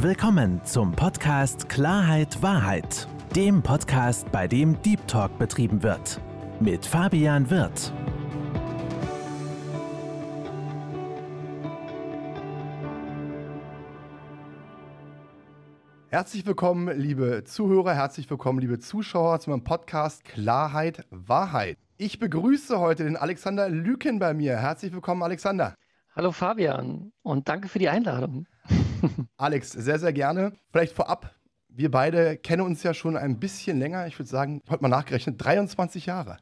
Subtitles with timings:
[0.00, 6.20] Willkommen zum Podcast Klarheit Wahrheit, dem Podcast, bei dem Deep Talk betrieben wird.
[6.60, 7.94] Mit Fabian Wirth.
[16.08, 21.78] Herzlich willkommen, liebe Zuhörer, herzlich willkommen, liebe Zuschauer zu meinem Podcast Klarheit Wahrheit.
[21.96, 24.58] Ich begrüße heute den Alexander Lüken bei mir.
[24.58, 25.74] Herzlich willkommen, Alexander.
[26.14, 28.46] Hallo Fabian und danke für die Einladung.
[29.36, 30.52] Alex, sehr, sehr gerne.
[30.70, 31.34] Vielleicht vorab,
[31.68, 34.06] wir beide kennen uns ja schon ein bisschen länger.
[34.06, 36.38] Ich würde sagen, heute mal nachgerechnet, 23 Jahre.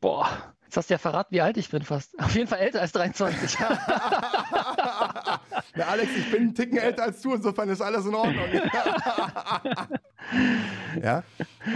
[0.00, 0.28] Boah,
[0.64, 2.18] jetzt hast du ja verraten, wie alt ich bin fast.
[2.20, 3.58] Auf jeden Fall älter als 23.
[5.76, 8.44] Na, Alex, ich bin einen Ticken älter als du, insofern ist alles in Ordnung.
[11.02, 11.22] ja,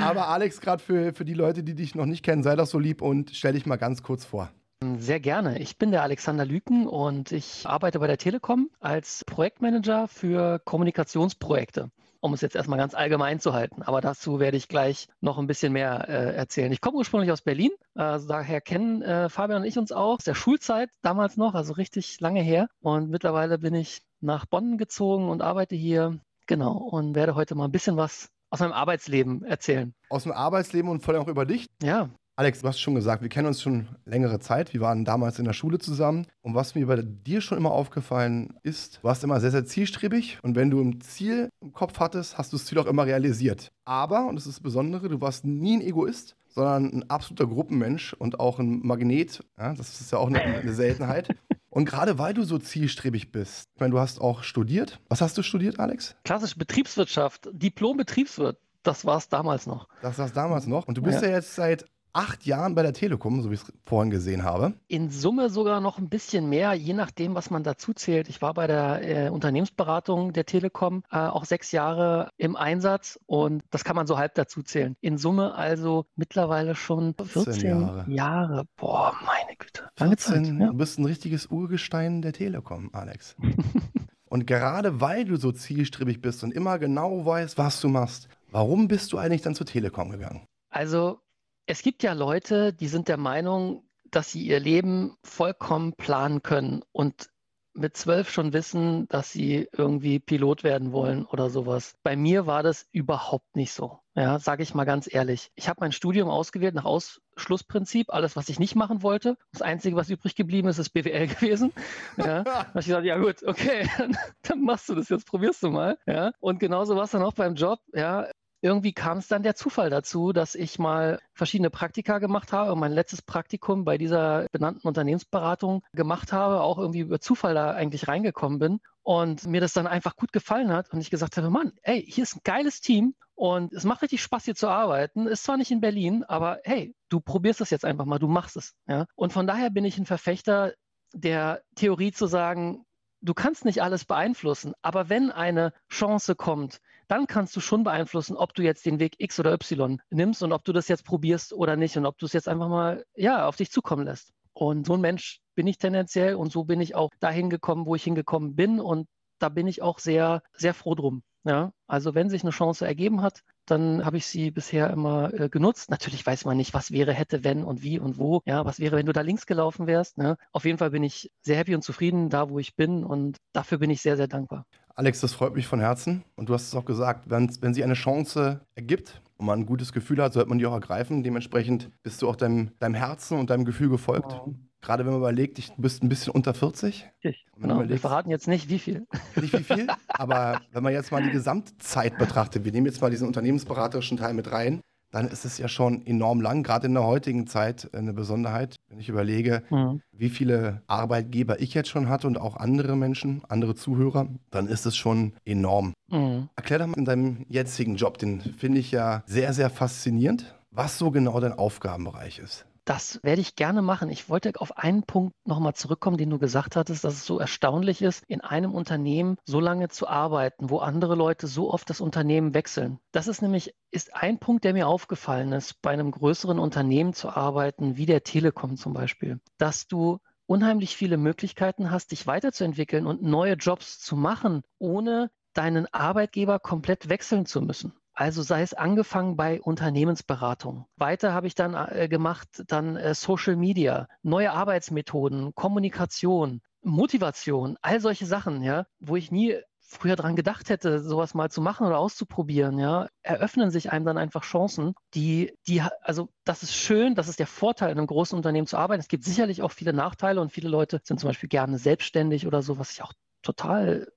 [0.01, 2.79] aber Alex, gerade für, für die Leute, die dich noch nicht kennen, sei doch so
[2.79, 4.51] lieb und stell dich mal ganz kurz vor.
[4.99, 5.59] Sehr gerne.
[5.59, 11.91] Ich bin der Alexander Lüken und ich arbeite bei der Telekom als Projektmanager für Kommunikationsprojekte
[12.21, 13.83] um es jetzt erstmal ganz allgemein zu halten.
[13.83, 16.73] Aber dazu werde ich gleich noch ein bisschen mehr äh, erzählen.
[16.73, 20.25] Ich komme ursprünglich aus Berlin, also daher kennen äh, Fabian und ich uns auch aus
[20.25, 22.69] der Schulzeit damals noch, also richtig lange her.
[22.81, 26.19] Und mittlerweile bin ich nach Bonn gezogen und arbeite hier.
[26.47, 29.95] Genau, und werde heute mal ein bisschen was aus meinem Arbeitsleben erzählen.
[30.09, 31.69] Aus dem Arbeitsleben und vor allem auch über dich?
[31.83, 32.09] Ja,
[32.39, 34.73] Alex, du hast schon gesagt, wir kennen uns schon längere Zeit.
[34.73, 36.29] Wir waren damals in der Schule zusammen.
[36.41, 40.39] Und was mir bei dir schon immer aufgefallen ist, du warst immer sehr, sehr zielstrebig.
[40.43, 43.73] Und wenn du ein Ziel im Kopf hattest, hast du das Ziel auch immer realisiert.
[43.85, 48.13] Aber, und das ist das Besondere, du warst nie ein Egoist, sondern ein absoluter Gruppenmensch
[48.13, 49.43] und auch ein Magnet.
[49.59, 51.35] Ja, das ist ja auch eine, eine Seltenheit.
[51.71, 55.01] Und gerade weil du so zielstrebig bist, ich meine, du hast auch studiert.
[55.09, 56.15] Was hast du studiert, Alex?
[56.23, 58.59] Klassische Betriebswirtschaft, Diplom-Betriebswirt.
[58.85, 59.89] Das war es damals noch.
[60.03, 60.87] Das war es damals noch.
[60.87, 63.63] Und du bist ja, ja jetzt seit acht Jahren bei der Telekom, so wie ich
[63.63, 64.75] es vorhin gesehen habe.
[64.89, 68.29] In Summe sogar noch ein bisschen mehr, je nachdem, was man dazu zählt.
[68.29, 73.63] Ich war bei der äh, Unternehmensberatung der Telekom äh, auch sechs Jahre im Einsatz und
[73.71, 74.97] das kann man so halb dazu zählen.
[75.01, 78.05] In Summe also mittlerweile schon 14, 14 Jahre.
[78.09, 78.65] Jahre.
[78.77, 79.89] Boah, meine Güte.
[79.99, 80.61] Lange 14, Zeit.
[80.61, 80.67] Ja.
[80.69, 83.37] Du bist ein richtiges Urgestein der Telekom, Alex.
[84.29, 88.89] und gerade weil du so zielstrebig bist und immer genau weißt, was du machst, warum
[88.89, 90.47] bist du eigentlich dann zur Telekom gegangen?
[90.71, 91.21] Also
[91.69, 96.83] es gibt ja Leute, die sind der Meinung, dass sie ihr Leben vollkommen planen können
[96.93, 97.29] und
[97.75, 101.95] mit zwölf schon wissen, dass sie irgendwie Pilot werden wollen oder sowas.
[102.03, 104.01] Bei mir war das überhaupt nicht so.
[104.17, 105.53] Ja, sage ich mal ganz ehrlich.
[105.55, 109.37] Ich habe mein Studium ausgewählt nach Ausschlussprinzip, alles, was ich nicht machen wollte.
[109.53, 111.73] Das Einzige, was übrig geblieben ist, ist BWL gewesen.
[112.17, 113.89] Ja, da habe ich gesagt, ja gut, okay,
[114.43, 115.99] dann, machst du das jetzt, probierst du mal.
[116.07, 117.79] Ja, und genauso war es dann auch beim Job.
[117.95, 118.27] Ja,
[118.61, 122.81] irgendwie kam es dann der Zufall dazu, dass ich mal verschiedene Praktika gemacht habe und
[122.81, 128.09] mein letztes Praktikum bei dieser benannten Unternehmensberatung gemacht habe, auch irgendwie über Zufall da eigentlich
[128.09, 131.73] reingekommen bin und mir das dann einfach gut gefallen hat und ich gesagt habe, Mann,
[131.83, 135.27] ey, hier ist ein geiles Team und es macht richtig Spaß hier zu arbeiten.
[135.27, 138.57] Ist zwar nicht in Berlin, aber hey, du probierst das jetzt einfach mal, du machst
[138.57, 139.07] es, ja?
[139.15, 140.75] Und von daher bin ich ein Verfechter
[141.13, 142.85] der Theorie zu sagen,
[143.21, 148.37] du kannst nicht alles beeinflussen, aber wenn eine Chance kommt, dann kannst du schon beeinflussen,
[148.37, 151.53] ob du jetzt den Weg X oder Y nimmst und ob du das jetzt probierst
[151.53, 154.33] oder nicht und ob du es jetzt einfach mal ja, auf dich zukommen lässt.
[154.53, 157.95] Und so ein Mensch bin ich tendenziell und so bin ich auch dahin gekommen, wo
[157.95, 159.09] ich hingekommen bin und
[159.39, 161.23] da bin ich auch sehr, sehr froh drum.
[161.45, 165.49] Ja, also wenn sich eine Chance ergeben hat, dann habe ich sie bisher immer äh,
[165.49, 165.91] genutzt.
[165.91, 168.43] Natürlich weiß man nicht, was wäre, hätte, wenn und wie und wo.
[168.45, 170.19] Ja, was wäre, wenn du da links gelaufen wärst.
[170.19, 170.37] Ne?
[170.53, 173.79] Auf jeden Fall bin ich sehr happy und zufrieden da, wo ich bin und dafür
[173.79, 174.67] bin ich sehr, sehr dankbar.
[174.99, 176.25] Alex, das freut mich von Herzen.
[176.35, 179.65] Und du hast es auch gesagt, wenn, wenn sie eine Chance ergibt und man ein
[179.67, 181.23] gutes Gefühl hat, sollte man die auch ergreifen.
[181.23, 184.33] Dementsprechend bist du auch deinem, deinem Herzen und deinem Gefühl gefolgt.
[184.33, 184.57] Wow.
[184.81, 187.09] Gerade wenn man überlegt, du bist ein bisschen unter 40.
[187.25, 187.75] Richtig, genau.
[187.75, 189.07] Überlegt, wir verraten jetzt nicht, wie viel.
[189.41, 193.11] Nicht wie viel, aber wenn man jetzt mal die Gesamtzeit betrachtet, wir nehmen jetzt mal
[193.11, 194.81] diesen unternehmensberaterischen Teil mit rein,
[195.13, 198.99] dann ist es ja schon enorm lang, gerade in der heutigen Zeit eine Besonderheit, wenn
[198.99, 200.01] ich überlege, mhm.
[200.13, 204.87] wie viele Arbeitgeber ich jetzt schon hatte und auch andere Menschen, andere Zuhörer, dann ist
[204.87, 205.95] es schon enorm.
[206.11, 206.49] Mhm.
[206.57, 210.99] Erklär doch mal in deinem jetzigen Job, den finde ich ja sehr, sehr faszinierend, was
[210.99, 212.68] so genau dein Aufgabenbereich ist.
[212.89, 214.09] Das werde ich gerne machen.
[214.09, 218.01] Ich wollte auf einen Punkt nochmal zurückkommen, den du gesagt hattest, dass es so erstaunlich
[218.01, 222.55] ist, in einem Unternehmen so lange zu arbeiten, wo andere Leute so oft das Unternehmen
[222.55, 222.99] wechseln.
[223.13, 227.29] Das ist nämlich ist ein Punkt, der mir aufgefallen ist, bei einem größeren Unternehmen zu
[227.29, 233.23] arbeiten, wie der Telekom zum Beispiel, dass du unheimlich viele Möglichkeiten hast, dich weiterzuentwickeln und
[233.23, 237.93] neue Jobs zu machen, ohne deinen Arbeitgeber komplett wechseln zu müssen.
[238.19, 240.87] Also sei es angefangen bei Unternehmensberatung.
[240.97, 248.01] Weiter habe ich dann äh, gemacht, dann äh, Social Media, neue Arbeitsmethoden, Kommunikation, Motivation, all
[248.01, 251.99] solche Sachen, ja, wo ich nie früher dran gedacht hätte, sowas mal zu machen oder
[252.01, 257.29] auszuprobieren, ja, eröffnen sich einem dann einfach Chancen, die, die, also das ist schön, das
[257.29, 259.01] ist der Vorteil, in einem großen Unternehmen zu arbeiten.
[259.01, 262.63] Es gibt sicherlich auch viele Nachteile und viele Leute sind zum Beispiel gerne selbstständig oder
[262.63, 263.13] so, was ich auch
[263.43, 264.09] total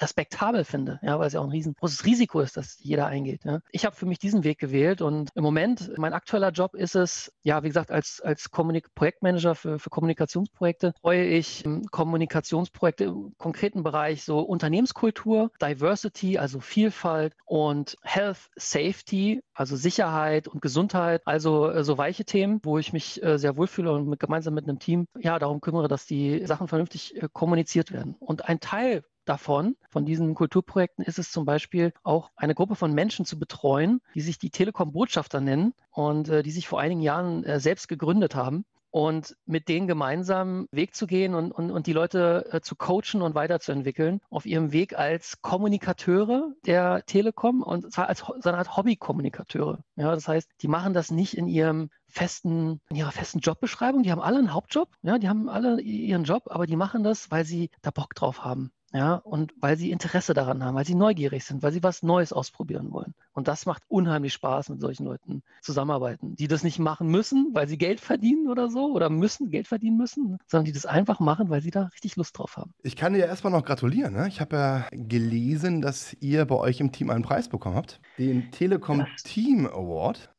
[0.00, 3.44] respektabel finde, ja, weil es ja auch ein riesengroßes Risiko ist, dass jeder eingeht.
[3.44, 3.60] Ja.
[3.70, 7.32] Ich habe für mich diesen Weg gewählt und im Moment, mein aktueller Job ist es,
[7.42, 13.34] ja, wie gesagt, als, als Kommunik Projektmanager für, für Kommunikationsprojekte freue ich ähm, Kommunikationsprojekte im
[13.38, 21.70] konkreten Bereich, so Unternehmenskultur, Diversity, also Vielfalt und Health Safety, also Sicherheit und Gesundheit, also
[21.70, 24.78] äh, so weiche Themen, wo ich mich äh, sehr wohlfühle und mit, gemeinsam mit einem
[24.78, 28.16] Team ja darum kümmere, dass die Sachen vernünftig äh, kommuniziert werden.
[28.18, 32.92] Und ein Teil davon, von diesen Kulturprojekten, ist es zum Beispiel auch eine Gruppe von
[32.92, 37.44] Menschen zu betreuen, die sich die Telekom-Botschafter nennen und äh, die sich vor einigen Jahren
[37.44, 41.92] äh, selbst gegründet haben und mit denen gemeinsam Weg zu gehen und, und, und die
[41.92, 48.08] Leute äh, zu coachen und weiterzuentwickeln auf ihrem Weg als Kommunikateure der Telekom und zwar
[48.08, 49.80] als so eine Art Hobby-Kommunikateure.
[49.96, 54.02] Ja, das heißt, die machen das nicht in ihrem festen, in ihrer festen Jobbeschreibung.
[54.02, 57.30] Die haben alle einen Hauptjob, ja, die haben alle ihren Job, aber die machen das,
[57.30, 58.72] weil sie da Bock drauf haben.
[58.92, 62.32] Ja, und weil sie Interesse daran haben, weil sie neugierig sind, weil sie was Neues
[62.32, 63.14] ausprobieren wollen.
[63.34, 67.68] Und das macht unheimlich Spaß, mit solchen Leuten zusammenarbeiten, die das nicht machen müssen, weil
[67.68, 71.50] sie Geld verdienen oder so oder müssen, Geld verdienen müssen, sondern die das einfach machen,
[71.50, 72.72] weil sie da richtig Lust drauf haben.
[72.82, 74.14] Ich kann dir erstmal noch gratulieren.
[74.14, 74.26] Ne?
[74.28, 78.50] Ich habe ja gelesen, dass ihr bei euch im Team einen Preis bekommen habt, den
[78.52, 80.30] Telekom Team Award.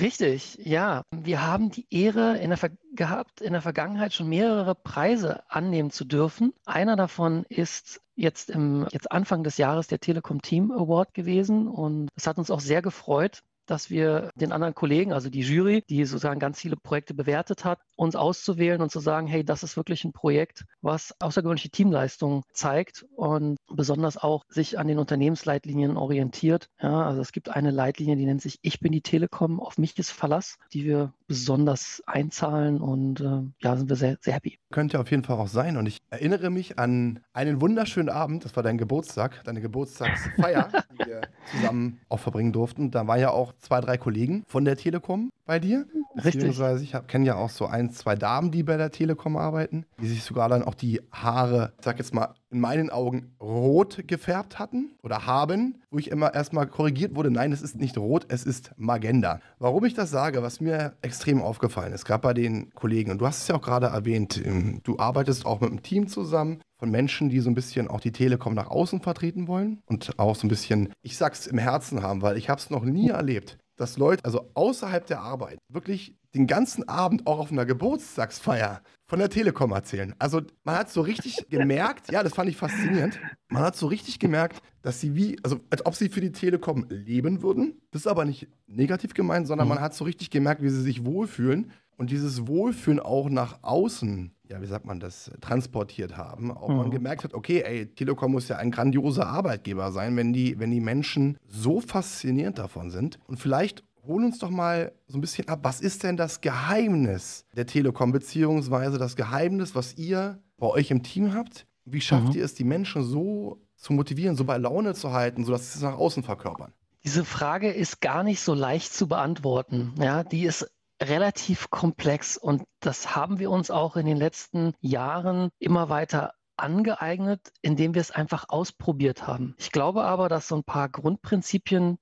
[0.00, 1.02] Richtig, ja.
[1.10, 2.56] Wir haben die Ehre in der
[2.96, 6.52] gehabt, in der Vergangenheit schon mehrere Preise annehmen zu dürfen.
[6.64, 12.08] Einer davon ist jetzt im jetzt Anfang des Jahres der Telekom Team Award gewesen und
[12.16, 16.04] es hat uns auch sehr gefreut, dass wir den anderen Kollegen, also die Jury, die
[16.04, 20.04] sozusagen ganz viele Projekte bewertet hat, uns auszuwählen und zu sagen, hey, das ist wirklich
[20.04, 26.68] ein Projekt, was außergewöhnliche Teamleistung zeigt und besonders auch sich an den Unternehmensleitlinien orientiert.
[26.80, 29.98] Ja, also es gibt eine Leitlinie, die nennt sich Ich bin die Telekom, auf mich
[29.98, 34.58] ist Verlass, die wir besonders einzahlen und äh, ja, sind wir sehr, sehr happy.
[34.70, 38.54] Könnte auf jeden Fall auch sein und ich erinnere mich an einen wunderschönen Abend, das
[38.54, 42.90] war dein Geburtstag, deine Geburtstagsfeier, die wir zusammen auch verbringen durften.
[42.90, 45.86] Da waren ja auch zwei, drei Kollegen von der Telekom bei dir.
[46.22, 46.58] Richtig.
[46.82, 50.22] Ich kenne ja auch so ein, zwei Damen, die bei der Telekom arbeiten, die sich
[50.22, 54.92] sogar dann auch die Haare, ich sag jetzt mal, in meinen Augen rot gefärbt hatten
[55.02, 58.72] oder haben, wo ich immer erstmal korrigiert wurde, nein, es ist nicht rot, es ist
[58.76, 59.40] Magenta.
[59.58, 63.26] Warum ich das sage, was mir extrem aufgefallen ist, gerade bei den Kollegen, und du
[63.26, 66.90] hast es ja auch gerade erwähnt, ähm, du arbeitest auch mit einem Team zusammen von
[66.90, 70.46] Menschen, die so ein bisschen auch die Telekom nach außen vertreten wollen und auch so
[70.46, 73.98] ein bisschen, ich sag's im Herzen haben, weil ich habe es noch nie erlebt, dass
[73.98, 79.30] Leute, also außerhalb der Arbeit, wirklich den ganzen Abend auch auf einer Geburtstagsfeier von der
[79.30, 80.14] Telekom erzählen.
[80.18, 83.18] Also man hat so richtig gemerkt, ja, das fand ich faszinierend,
[83.48, 86.86] man hat so richtig gemerkt, dass sie wie, also als ob sie für die Telekom
[86.88, 87.80] leben würden.
[87.90, 89.74] Das ist aber nicht negativ gemeint, sondern mhm.
[89.74, 94.32] man hat so richtig gemerkt, wie sie sich wohlfühlen und dieses Wohlfühlen auch nach außen,
[94.48, 96.50] ja, wie sagt man das, transportiert haben.
[96.50, 96.76] Auch mhm.
[96.76, 100.70] man gemerkt hat, okay, ey, Telekom muss ja ein grandioser Arbeitgeber sein, wenn die, wenn
[100.70, 103.18] die Menschen so faszinierend davon sind.
[103.26, 107.44] Und vielleicht hol uns doch mal so ein bisschen ab, was ist denn das Geheimnis
[107.56, 111.66] der Telekom, beziehungsweise das Geheimnis, was ihr bei euch im Team habt?
[111.84, 112.38] Wie schafft mhm.
[112.38, 115.82] ihr es, die Menschen so zu motivieren, so bei Laune zu halten, sodass sie es
[115.82, 116.72] nach außen verkörpern?
[117.04, 119.94] Diese Frage ist gar nicht so leicht zu beantworten.
[119.98, 120.68] Ja, die ist
[121.02, 127.52] relativ komplex und das haben wir uns auch in den letzten Jahren immer weiter angeeignet,
[127.60, 129.54] indem wir es einfach ausprobiert haben.
[129.58, 131.98] Ich glaube aber, dass so ein paar Grundprinzipien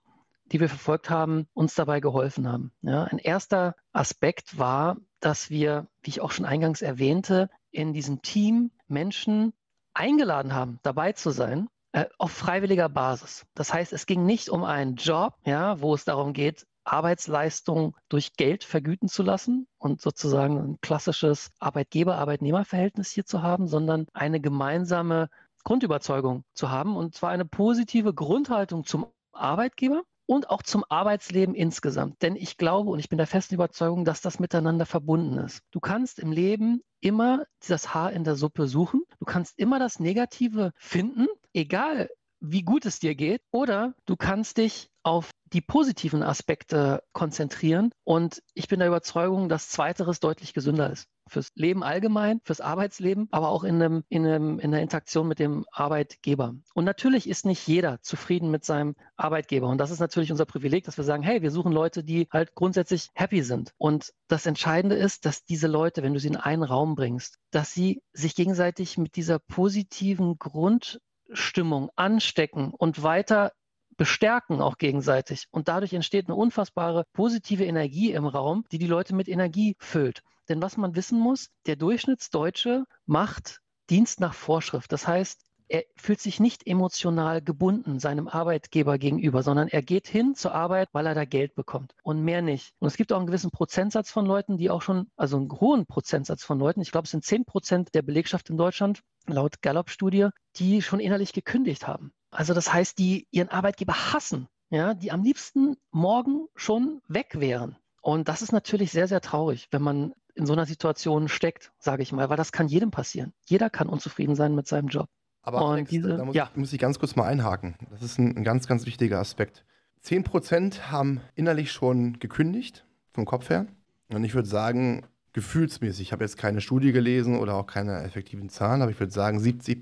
[0.47, 2.73] die wir verfolgt haben, uns dabei geholfen haben.
[2.83, 8.23] Ja, ein erster Aspekt war, dass wir, wie ich auch schon eingangs erwähnte, in diesem
[8.23, 9.53] Team Menschen
[9.95, 13.47] eingeladen haben, dabei zu sein, äh, auf freiwilliger Basis.
[13.55, 18.35] Das heißt, es ging nicht um einen Job, ja, wo es darum geht, Arbeitsleistung durch
[18.37, 25.29] Geld vergüten zu lassen und sozusagen ein klassisches Arbeitgeber-Arbeitnehmer-Verhältnis hier zu haben, sondern eine gemeinsame
[25.64, 32.23] Grundüberzeugung zu haben und zwar eine positive Grundhaltung zum Arbeitgeber und auch zum Arbeitsleben insgesamt.
[32.23, 35.62] Denn ich glaube und ich bin der festen Überzeugung, dass das miteinander verbunden ist.
[35.71, 39.03] Du kannst im Leben immer das Haar in der Suppe suchen.
[39.19, 42.09] Du kannst immer das Negative finden, egal
[42.41, 43.43] wie gut es dir geht.
[43.50, 47.93] Oder du kannst dich auf die positiven Aspekte konzentrieren.
[48.03, 53.29] Und ich bin der Überzeugung, dass Zweiteres deutlich gesünder ist fürs Leben allgemein, fürs Arbeitsleben,
[53.31, 56.55] aber auch in, einem, in, einem, in der Interaktion mit dem Arbeitgeber.
[56.75, 59.69] Und natürlich ist nicht jeder zufrieden mit seinem Arbeitgeber.
[59.69, 62.55] Und das ist natürlich unser Privileg, dass wir sagen, hey, wir suchen Leute, die halt
[62.55, 63.73] grundsätzlich happy sind.
[63.79, 67.73] Und das Entscheidende ist, dass diese Leute, wenn du sie in einen Raum bringst, dass
[67.73, 71.01] sie sich gegenseitig mit dieser positiven Grund
[71.33, 73.53] Stimmung anstecken und weiter
[73.97, 75.47] bestärken auch gegenseitig.
[75.51, 80.23] Und dadurch entsteht eine unfassbare positive Energie im Raum, die die Leute mit Energie füllt.
[80.49, 83.61] Denn was man wissen muss, der Durchschnittsdeutsche macht
[83.91, 84.93] Dienst nach Vorschrift.
[84.93, 90.35] Das heißt, er fühlt sich nicht emotional gebunden seinem Arbeitgeber gegenüber, sondern er geht hin
[90.35, 92.75] zur Arbeit, weil er da Geld bekommt und mehr nicht.
[92.79, 95.87] Und es gibt auch einen gewissen Prozentsatz von Leuten, die auch schon, also einen hohen
[95.87, 100.29] Prozentsatz von Leuten, ich glaube, es sind 10 Prozent der Belegschaft in Deutschland, laut Gallup-Studie,
[100.57, 102.13] die schon innerlich gekündigt haben.
[102.35, 107.76] Also das heißt, die ihren Arbeitgeber hassen, ja, die am liebsten morgen schon weg wären.
[108.03, 112.03] Und das ist natürlich sehr, sehr traurig, wenn man in so einer Situation steckt, sage
[112.03, 113.33] ich mal, weil das kann jedem passieren.
[113.45, 115.09] Jeder kann unzufrieden sein mit seinem Job.
[115.43, 116.49] Aber Alex, diese, da muss, ja.
[116.50, 117.76] ich, muss, ich, ganz kurz mal einhaken.
[117.91, 119.64] Das ist ein, ein ganz, ganz wichtiger Aspekt.
[120.05, 123.67] 10% haben innerlich schon gekündigt, vom Kopf her.
[124.09, 128.49] Und ich würde sagen, gefühlsmäßig, ich habe jetzt keine Studie gelesen oder auch keine effektiven
[128.49, 129.81] Zahlen, aber ich würde sagen, 70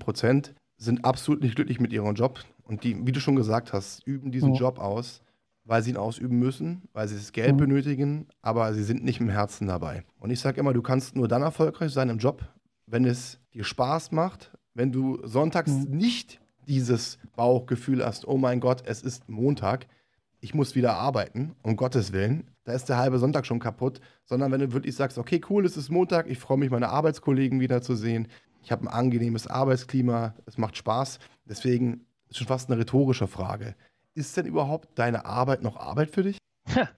[0.83, 2.43] sind absolut nicht glücklich mit ihrem Job.
[2.63, 4.55] Und die, wie du schon gesagt hast, üben diesen oh.
[4.55, 5.21] Job aus,
[5.65, 7.57] weil sie ihn ausüben müssen, weil sie das Geld mhm.
[7.57, 10.03] benötigen, aber sie sind nicht im Herzen dabei.
[10.19, 12.47] Und ich sage immer, du kannst nur dann erfolgreich sein im Job,
[12.85, 15.97] wenn es dir Spaß macht, wenn du sonntags mhm.
[15.97, 19.87] nicht dieses Bauchgefühl hast, oh mein Gott, es ist Montag,
[20.39, 24.51] ich muss wieder arbeiten, um Gottes Willen, da ist der halbe Sonntag schon kaputt, sondern
[24.51, 28.27] wenn du wirklich sagst, okay, cool, es ist Montag, ich freue mich, meine Arbeitskollegen wiederzusehen,
[28.63, 33.75] ich habe ein angenehmes Arbeitsklima, es macht Spaß, deswegen ist schon fast eine rhetorische Frage.
[34.15, 36.37] Ist denn überhaupt deine Arbeit noch Arbeit für dich?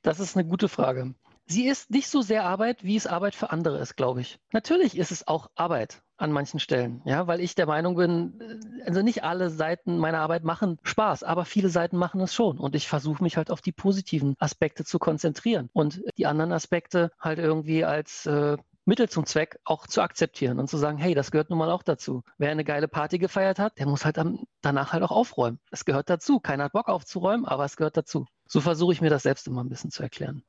[0.04, 1.16] Das ist eine gute Frage.
[1.48, 4.40] Sie ist nicht so sehr Arbeit, wie es Arbeit für andere ist, glaube ich.
[4.52, 8.84] Natürlich ist es auch Arbeit an manchen Stellen, ja, weil ich der Meinung bin, äh,
[8.86, 12.74] also nicht alle Seiten meiner Arbeit machen Spaß, aber viele Seiten machen es schon und
[12.74, 17.38] ich versuche mich halt auf die positiven Aspekte zu konzentrieren und die anderen Aspekte halt
[17.38, 21.50] irgendwie als äh, Mittel zum Zweck auch zu akzeptieren und zu sagen, hey, das gehört
[21.50, 22.24] nun mal auch dazu.
[22.38, 24.20] Wer eine geile Party gefeiert hat, der muss halt
[24.62, 25.60] danach halt auch aufräumen.
[25.72, 26.40] Es gehört dazu.
[26.40, 28.26] Keiner hat Bock aufzuräumen, aber es gehört dazu.
[28.48, 30.44] So versuche ich mir das selbst immer ein bisschen zu erklären.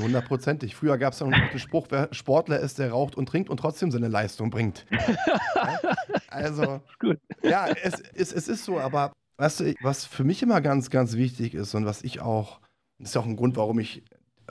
[0.00, 0.74] Hundertprozentig.
[0.74, 3.90] Früher gab es noch den Spruch, wer Sportler ist, der raucht und trinkt und trotzdem
[3.90, 4.86] seine Leistung bringt.
[5.54, 5.80] ja?
[6.28, 6.80] Also,
[7.42, 11.14] ja, es, es, es ist so, aber weißt du, was für mich immer ganz, ganz
[11.14, 12.60] wichtig ist und was ich auch,
[12.98, 14.02] das ist auch ein Grund, warum ich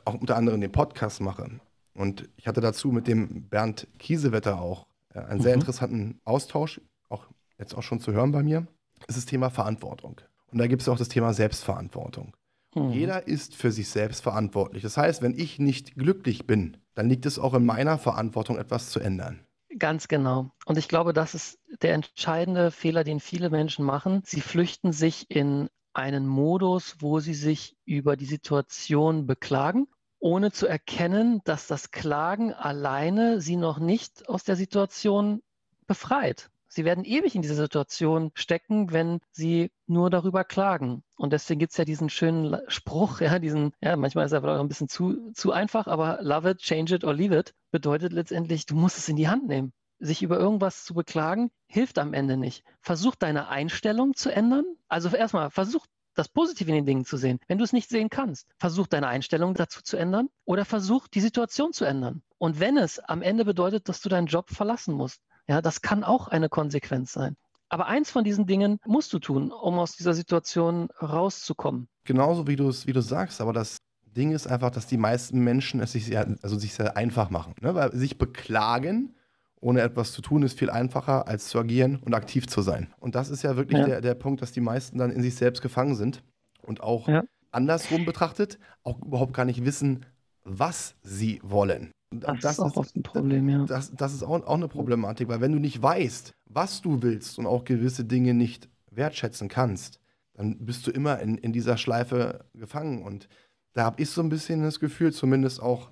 [0.06, 1.60] auch unter anderem den Podcast mache.
[2.02, 5.62] Und ich hatte dazu mit dem Bernd Kiesewetter auch äh, einen sehr mhm.
[5.62, 7.28] interessanten Austausch, auch
[7.60, 8.66] jetzt auch schon zu hören bei mir.
[9.08, 10.20] Es ist das Thema Verantwortung.
[10.52, 12.36] Und da gibt es auch das Thema Selbstverantwortung.
[12.74, 12.90] Mhm.
[12.90, 14.82] Jeder ist für sich selbst verantwortlich.
[14.82, 18.90] Das heißt, wenn ich nicht glücklich bin, dann liegt es auch in meiner Verantwortung, etwas
[18.90, 19.40] zu ändern.
[19.78, 20.50] Ganz genau.
[20.66, 24.24] Und ich glaube, das ist der entscheidende Fehler, den viele Menschen machen.
[24.26, 29.88] Sie flüchten sich in einen Modus, wo sie sich über die Situation beklagen,
[30.22, 35.42] ohne zu erkennen, dass das Klagen alleine sie noch nicht aus der Situation
[35.88, 36.50] befreit.
[36.74, 41.04] Sie werden ewig in dieser Situation stecken, wenn sie nur darüber klagen.
[41.18, 44.58] Und deswegen gibt es ja diesen schönen Spruch, ja, diesen, ja, manchmal ist er vielleicht
[44.58, 48.14] auch ein bisschen zu, zu einfach, aber love it, change it or leave it bedeutet
[48.14, 49.74] letztendlich, du musst es in die Hand nehmen.
[50.00, 52.64] Sich über irgendwas zu beklagen, hilft am Ende nicht.
[52.80, 54.66] Versuch deine Einstellung zu ändern.
[54.88, 57.40] Also erstmal, versuch das Positive in den Dingen zu sehen.
[57.48, 61.22] Wenn du es nicht sehen kannst, versuch deine Einstellung dazu zu ändern oder versuch die
[61.22, 62.22] Situation zu ändern.
[62.38, 66.04] Und wenn es am Ende bedeutet, dass du deinen Job verlassen musst, ja, das kann
[66.04, 67.36] auch eine Konsequenz sein.
[67.70, 71.88] Aber eins von diesen Dingen musst du tun, um aus dieser Situation rauszukommen.
[72.04, 75.40] Genauso wie du es wie du sagst, aber das Ding ist einfach, dass die meisten
[75.40, 77.56] Menschen es sich sehr, also sich sehr einfach machen.
[77.62, 77.74] Ne?
[77.74, 79.16] Weil sich beklagen,
[79.62, 82.94] ohne etwas zu tun, ist viel einfacher, als zu agieren und aktiv zu sein.
[83.00, 83.86] Und das ist ja wirklich ja.
[83.86, 86.24] Der, der Punkt, dass die meisten dann in sich selbst gefangen sind
[86.64, 87.24] und auch ja.
[87.52, 90.06] andersrum betrachtet, auch überhaupt gar nicht wissen,
[90.44, 91.92] was sie wollen.
[92.14, 93.66] Das, das, ist auch oft ein Problem, ja.
[93.66, 97.40] Das, das ist auch, auch eine Problematik, weil wenn du nicht weißt, was du willst
[97.40, 100.00] und auch gewisse Dinge nicht wertschätzen kannst,
[100.34, 103.04] dann bist du immer in, in dieser Schleife gefangen.
[103.04, 103.30] Und
[103.74, 105.92] da habe ich so ein bisschen das Gefühl, zumindest auch,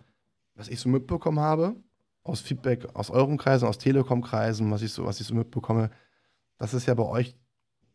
[0.55, 1.75] was ich so mitbekommen habe,
[2.29, 5.91] aus Feedback aus euren Kreisen, aus Telekom-Kreisen, was ich so, was ich so mitbekomme,
[6.57, 7.36] dass es ja bei euch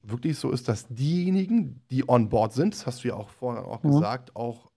[0.02, 3.64] wirklich so ist, dass diejenigen, die on board sind, das hast du ja auch vorhin
[3.64, 3.92] auch mhm.
[3.92, 4.70] gesagt, auch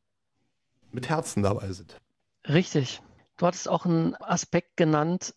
[0.91, 1.99] mit Herzen dabei sind.
[2.47, 3.01] Richtig.
[3.35, 5.35] Du hattest auch einen Aspekt genannt,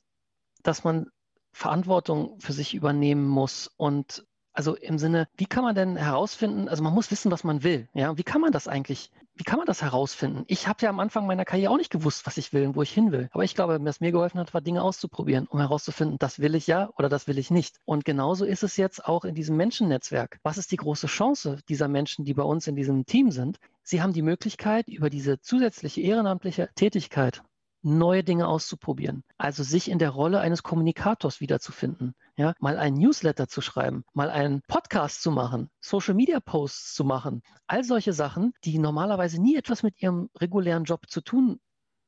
[0.63, 1.09] dass man
[1.53, 6.83] Verantwortung für sich übernehmen muss und also im Sinne, wie kann man denn herausfinden, also
[6.83, 9.67] man muss wissen, was man will, ja, wie kann man das eigentlich, wie kann man
[9.67, 10.45] das herausfinden?
[10.49, 12.83] Ich habe ja am Anfang meiner Karriere auch nicht gewusst, was ich will und wo
[12.83, 16.19] ich hin will, aber ich glaube, was mir geholfen hat, war Dinge auszuprobieren, um herauszufinden,
[16.19, 17.81] das will ich ja oder das will ich nicht.
[17.87, 20.41] Und genauso ist es jetzt auch in diesem Menschennetzwerk.
[20.43, 23.59] Was ist die große Chance dieser Menschen, die bei uns in diesem Team sind?
[23.83, 27.43] Sie haben die Möglichkeit, über diese zusätzliche ehrenamtliche Tätigkeit
[27.83, 29.25] neue Dinge auszuprobieren.
[29.39, 32.15] Also sich in der Rolle eines Kommunikators wiederzufinden.
[32.37, 37.05] Ja, mal einen Newsletter zu schreiben, mal einen Podcast zu machen, Social Media Posts zu
[37.05, 37.43] machen.
[37.67, 41.61] All solche Sachen, die normalerweise nie etwas mit ihrem regulären Job zu tun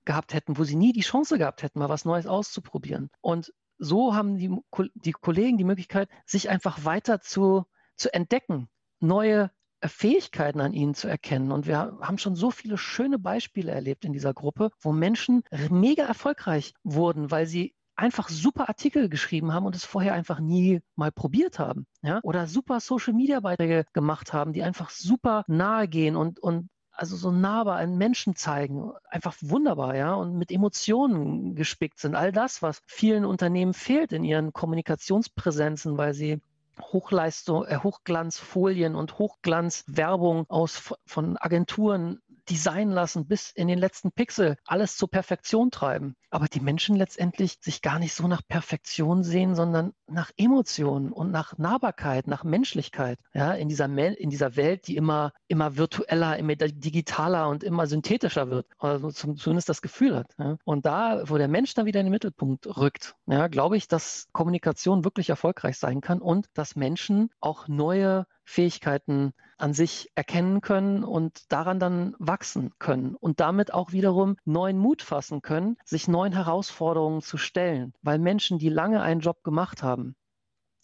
[0.04, 3.10] gehabt hätten, wo sie nie die Chance gehabt hätten, mal was Neues auszuprobieren.
[3.20, 4.50] Und so haben die,
[4.94, 7.64] die Kollegen die Möglichkeit, sich einfach weiter zu,
[7.96, 8.68] zu entdecken,
[9.00, 9.50] neue
[9.84, 11.52] Fähigkeiten an ihnen zu erkennen.
[11.52, 16.04] Und wir haben schon so viele schöne Beispiele erlebt in dieser Gruppe, wo Menschen mega
[16.04, 21.12] erfolgreich wurden, weil sie einfach super Artikel geschrieben haben und es vorher einfach nie mal
[21.12, 21.86] probiert haben.
[22.02, 22.20] Ja?
[22.22, 27.16] Oder super Social Media Beiträge gemacht haben, die einfach super nahe gehen und, und also
[27.16, 28.92] so nahbar einen Menschen zeigen.
[29.08, 32.14] Einfach wunderbar, ja, und mit Emotionen gespickt sind.
[32.14, 36.40] All das, was vielen Unternehmen fehlt in ihren Kommunikationspräsenzen, weil sie
[36.80, 44.56] Hochleistung, äh, Hochglanzfolien und Hochglanzwerbung aus von Agenturen designen lassen, bis in den letzten Pixel,
[44.66, 46.16] alles zur Perfektion treiben.
[46.32, 51.30] Aber die Menschen letztendlich sich gar nicht so nach Perfektion sehen, sondern nach Emotionen und
[51.30, 53.18] nach Nahbarkeit, nach Menschlichkeit.
[53.34, 58.48] Ja, in dieser, in dieser Welt, die immer, immer virtueller, immer digitaler und immer synthetischer
[58.48, 58.66] wird.
[58.78, 60.34] Also zumindest das Gefühl hat.
[60.38, 60.56] Ja.
[60.64, 64.28] Und da, wo der Mensch dann wieder in den Mittelpunkt rückt, ja, glaube ich, dass
[64.32, 71.04] Kommunikation wirklich erfolgreich sein kann und dass Menschen auch neue Fähigkeiten an sich erkennen können
[71.04, 76.32] und daran dann wachsen können und damit auch wiederum neuen Mut fassen können, sich neuen
[76.34, 80.14] Herausforderungen zu stellen, weil Menschen, die lange einen Job gemacht haben,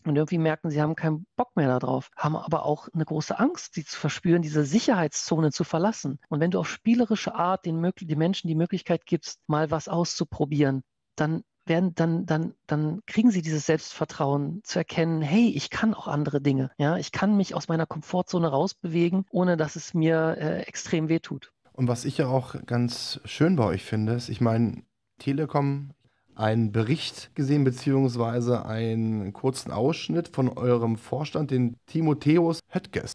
[0.05, 3.75] und irgendwie merken, sie haben keinen Bock mehr darauf, haben aber auch eine große Angst,
[3.75, 6.19] sie zu verspüren, diese Sicherheitszone zu verlassen.
[6.29, 10.83] Und wenn du auf spielerische Art den, den Menschen die Möglichkeit gibst, mal was auszuprobieren,
[11.17, 16.09] dann werden, dann, dann, dann kriegen sie dieses Selbstvertrauen zu erkennen, hey, ich kann auch
[16.09, 16.71] andere Dinge.
[16.79, 21.53] Ja, ich kann mich aus meiner Komfortzone rausbewegen, ohne dass es mir äh, extrem wehtut.
[21.73, 24.83] Und was ich ja auch ganz schön bei euch finde, ist, ich meine,
[25.19, 25.91] Telekom
[26.35, 33.15] einen Bericht gesehen, beziehungsweise einen kurzen Ausschnitt von eurem Vorstand, den Timotheus Höttges.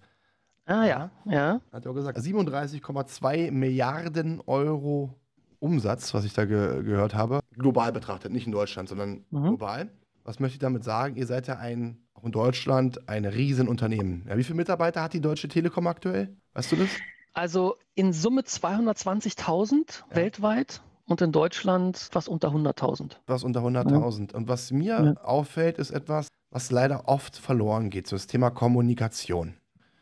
[0.66, 1.62] Ah ja, ja.
[1.72, 5.16] Hat er auch gesagt, 37,2 Milliarden Euro
[5.60, 9.44] Umsatz, was ich da ge gehört habe, global betrachtet, nicht in Deutschland, sondern mhm.
[9.44, 9.90] global.
[10.26, 11.16] Was möchte ich damit sagen?
[11.16, 14.26] Ihr seid ja ein, auch in Deutschland, ein Riesenunternehmen.
[14.28, 16.36] Ja, wie viele Mitarbeiter hat die Deutsche Telekom aktuell?
[16.54, 16.90] Weißt du das?
[17.34, 19.74] Also in Summe 220.000
[20.10, 20.16] ja.
[20.16, 23.18] weltweit und in Deutschland fast unter 100.000.
[23.28, 24.32] Was unter 100.000.
[24.32, 24.38] Ja.
[24.38, 25.24] Und was mir ja.
[25.24, 29.56] auffällt, ist etwas, was leider oft verloren geht, so das Thema Kommunikation.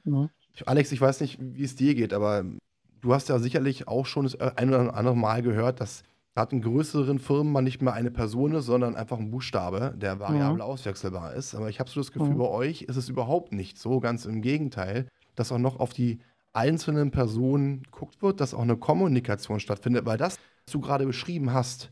[0.04, 0.30] Ja.
[0.66, 2.44] Alex, ich weiß nicht, wie es dir geht, aber
[3.02, 6.04] du hast ja sicherlich auch schon das ein oder andere Mal gehört, dass
[6.36, 10.20] gerade in größeren Firmen man nicht mehr eine Person ist, sondern einfach ein Buchstabe, der
[10.20, 11.56] variabel auswechselbar ist.
[11.56, 14.42] Aber ich habe so das Gefühl, bei euch ist es überhaupt nicht so, ganz im
[14.42, 16.20] Gegenteil, dass auch noch auf die
[16.54, 20.40] einzelnen Personen geguckt wird, dass auch eine Kommunikation stattfindet, weil das, was
[20.72, 21.92] du gerade beschrieben hast,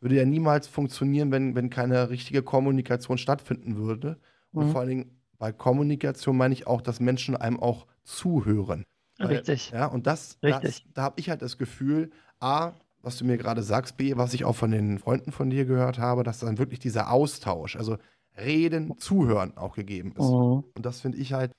[0.00, 4.18] würde ja niemals funktionieren, wenn, wenn keine richtige Kommunikation stattfinden würde.
[4.52, 4.70] Und mhm.
[4.72, 8.84] vor allen Dingen bei Kommunikation meine ich auch, dass Menschen einem auch zuhören.
[9.20, 9.70] Richtig.
[9.70, 10.84] Ja, und das, Richtig.
[10.84, 12.10] das da habe ich halt das Gefühl,
[12.40, 15.64] A, was du mir gerade sagst, B, was ich auch von den Freunden von dir
[15.64, 17.98] gehört habe, dass dann wirklich dieser Austausch, also
[18.36, 20.24] Reden, Zuhören auch gegeben ist.
[20.24, 20.64] Mhm.
[20.74, 21.52] Und das finde ich halt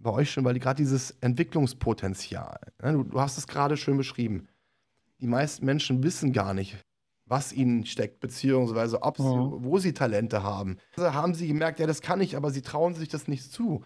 [0.00, 4.48] bei euch schon, weil gerade dieses Entwicklungspotenzial, ne, du, du hast es gerade schön beschrieben.
[5.22, 6.76] Die meisten Menschen wissen gar nicht,
[7.26, 9.64] was ihnen steckt, beziehungsweise ob sie, mhm.
[9.64, 10.78] wo sie Talente haben.
[10.96, 13.84] Also haben sie gemerkt, ja, das kann ich, aber sie trauen sich das nicht zu.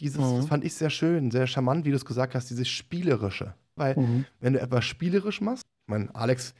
[0.00, 0.36] Dieses, mhm.
[0.36, 3.54] das fand ich sehr schön, sehr charmant, wie du es gesagt hast, dieses Spielerische.
[3.76, 4.24] Weil, mhm.
[4.40, 6.54] wenn du etwas spielerisch machst, ich meine, Alex,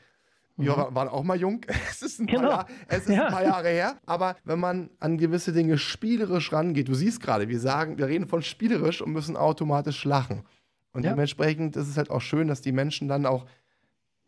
[0.56, 0.64] mhm.
[0.64, 2.50] wir waren auch mal jung, es ist, ein, genau.
[2.50, 3.24] paar, es ist ja.
[3.24, 7.48] ein paar Jahre her, aber wenn man an gewisse Dinge spielerisch rangeht, du siehst gerade,
[7.48, 10.44] wir sagen, wir reden von spielerisch und müssen automatisch lachen.
[10.92, 11.10] Und ja.
[11.12, 13.46] dementsprechend ist es halt auch schön, dass die Menschen dann auch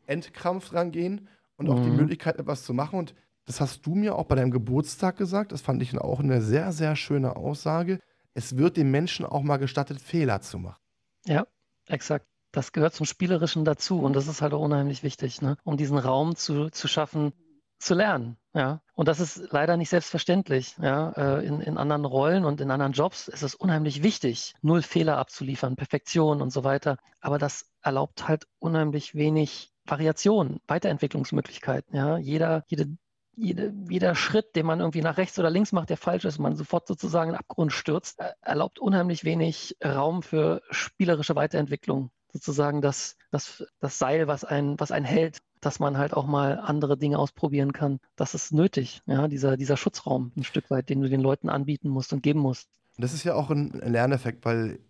[0.06, 1.96] entkrampft rangehen und auch die mhm.
[1.96, 2.98] Möglichkeit, etwas zu machen.
[2.98, 3.14] Und
[3.46, 5.52] das hast du mir auch bei deinem Geburtstag gesagt.
[5.52, 7.98] Das fand ich auch eine sehr, sehr schöne Aussage
[8.34, 10.80] es wird dem Menschen auch mal gestattet, Fehler zu machen.
[11.26, 11.46] Ja,
[11.86, 12.26] exakt.
[12.50, 15.56] Das gehört zum Spielerischen dazu und das ist halt auch unheimlich wichtig, ne?
[15.64, 17.32] um diesen Raum zu, zu schaffen,
[17.78, 18.36] zu lernen.
[18.54, 20.76] Ja, und das ist leider nicht selbstverständlich.
[20.78, 24.82] Ja, äh, in, in anderen Rollen und in anderen Jobs ist es unheimlich wichtig, null
[24.82, 26.98] Fehler abzuliefern, Perfektion und so weiter.
[27.20, 31.96] Aber das erlaubt halt unheimlich wenig Variation, Weiterentwicklungsmöglichkeiten.
[31.96, 32.96] Ja, jeder, jede
[33.34, 36.56] jede, jeder Schritt, den man irgendwie nach rechts oder links macht, der falsch ist, man
[36.56, 42.10] sofort sozusagen in den Abgrund stürzt, erlaubt unheimlich wenig Raum für spielerische Weiterentwicklung.
[42.32, 46.58] Sozusagen das, das, das Seil, was einen, was einen hält, dass man halt auch mal
[46.58, 48.00] andere Dinge ausprobieren kann.
[48.16, 51.88] Das ist nötig, ja, dieser, dieser Schutzraum ein Stück weit, den du den Leuten anbieten
[51.88, 52.68] musst und geben musst.
[52.96, 54.80] Das ist ja auch ein Lerneffekt, weil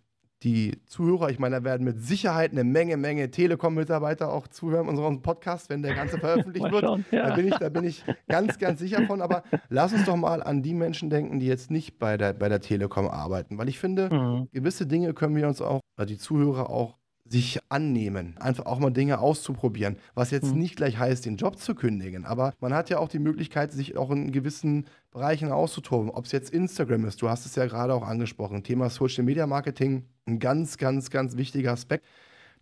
[0.43, 5.21] die Zuhörer, ich meine, da werden mit Sicherheit eine Menge, Menge Telekom-Mitarbeiter auch zuhören unserem
[5.21, 6.83] Podcast, wenn der ganze veröffentlicht wird.
[6.83, 7.29] Schauen, ja.
[7.29, 9.21] da, bin ich, da bin ich ganz, ganz sicher von.
[9.21, 12.49] Aber lass uns doch mal an die Menschen denken, die jetzt nicht bei der, bei
[12.49, 13.57] der Telekom arbeiten.
[13.57, 14.49] Weil ich finde, mhm.
[14.51, 18.91] gewisse Dinge können wir uns auch, oder die Zuhörer auch sich annehmen, einfach auch mal
[18.91, 20.59] Dinge auszuprobieren, was jetzt mhm.
[20.59, 23.97] nicht gleich heißt, den Job zu kündigen, aber man hat ja auch die Möglichkeit, sich
[23.97, 27.93] auch in gewissen Bereichen auszutoben, ob es jetzt Instagram ist, du hast es ja gerade
[27.93, 32.05] auch angesprochen, Thema Social Media Marketing, ein ganz, ganz, ganz wichtiger Aspekt.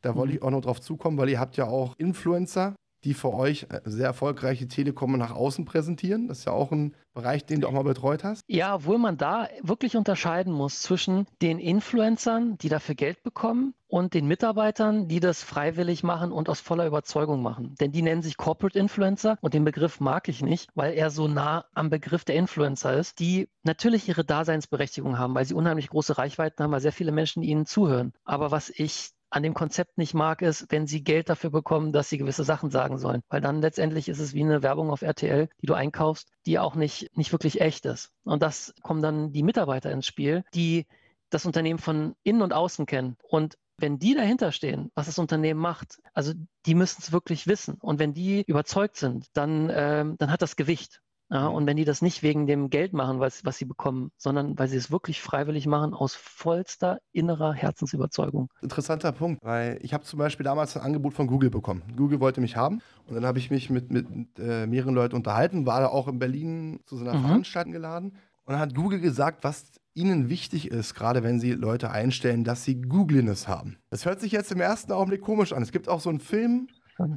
[0.02, 0.38] Da wollte mhm.
[0.38, 3.82] ich auch noch drauf zukommen, weil ihr habt ja auch Influencer, die für euch äh,
[3.86, 6.28] sehr erfolgreiche Telekom nach außen präsentieren.
[6.28, 8.44] Das ist ja auch ein Bereich, den du auch mal betreut hast.
[8.48, 14.14] Ja, obwohl man da wirklich unterscheiden muss zwischen den Influencern, die dafür Geld bekommen, und
[14.14, 17.76] den Mitarbeitern, die das freiwillig machen und aus voller Überzeugung machen.
[17.82, 21.28] Denn die nennen sich Corporate Influencer und den Begriff mag ich nicht, weil er so
[21.28, 26.18] nah am Begriff der Influencer ist, die natürlich ihre Daseinsberechtigung haben, weil sie unheimlich große
[26.18, 28.14] Reichweiten haben, weil sehr viele Menschen ihnen zuhören.
[28.24, 32.10] Aber was ich an dem Konzept nicht mag, ist, wenn sie Geld dafür bekommen, dass
[32.10, 33.24] sie gewisse Sachen sagen sollen.
[33.30, 36.76] Weil dann letztendlich ist es wie eine Werbung auf RTL, die du einkaufst, die auch
[36.76, 38.12] nicht, nicht wirklich echt ist.
[38.24, 40.86] Und das kommen dann die Mitarbeiter ins Spiel, die
[41.30, 43.16] das Unternehmen von innen und außen kennen.
[43.24, 46.34] Und wenn die dahinter stehen, was das Unternehmen macht, also
[46.66, 47.76] die müssen es wirklich wissen.
[47.80, 51.02] Und wenn die überzeugt sind, dann, ähm, dann hat das Gewicht.
[51.32, 54.60] Ja, und wenn die das nicht wegen dem Geld machen, was, was sie bekommen, sondern
[54.60, 58.50] weil sie es wirklich freiwillig machen, aus vollster innerer Herzensüberzeugung.
[58.62, 61.84] Interessanter Punkt, weil ich habe zum Beispiel damals ein Angebot von Google bekommen.
[61.96, 65.16] Google wollte mich haben und dann habe ich mich mit, mit, mit äh, mehreren Leuten
[65.16, 67.26] unterhalten, war da auch in Berlin zu so einer mhm.
[67.26, 68.12] Veranstaltung geladen
[68.44, 72.66] und dann hat Google gesagt, was ihnen wichtig ist, gerade wenn sie Leute einstellen, dass
[72.66, 73.78] sie Googliness haben.
[73.90, 75.64] Das hört sich jetzt im ersten Augenblick komisch an.
[75.64, 76.68] Es gibt auch so einen Film,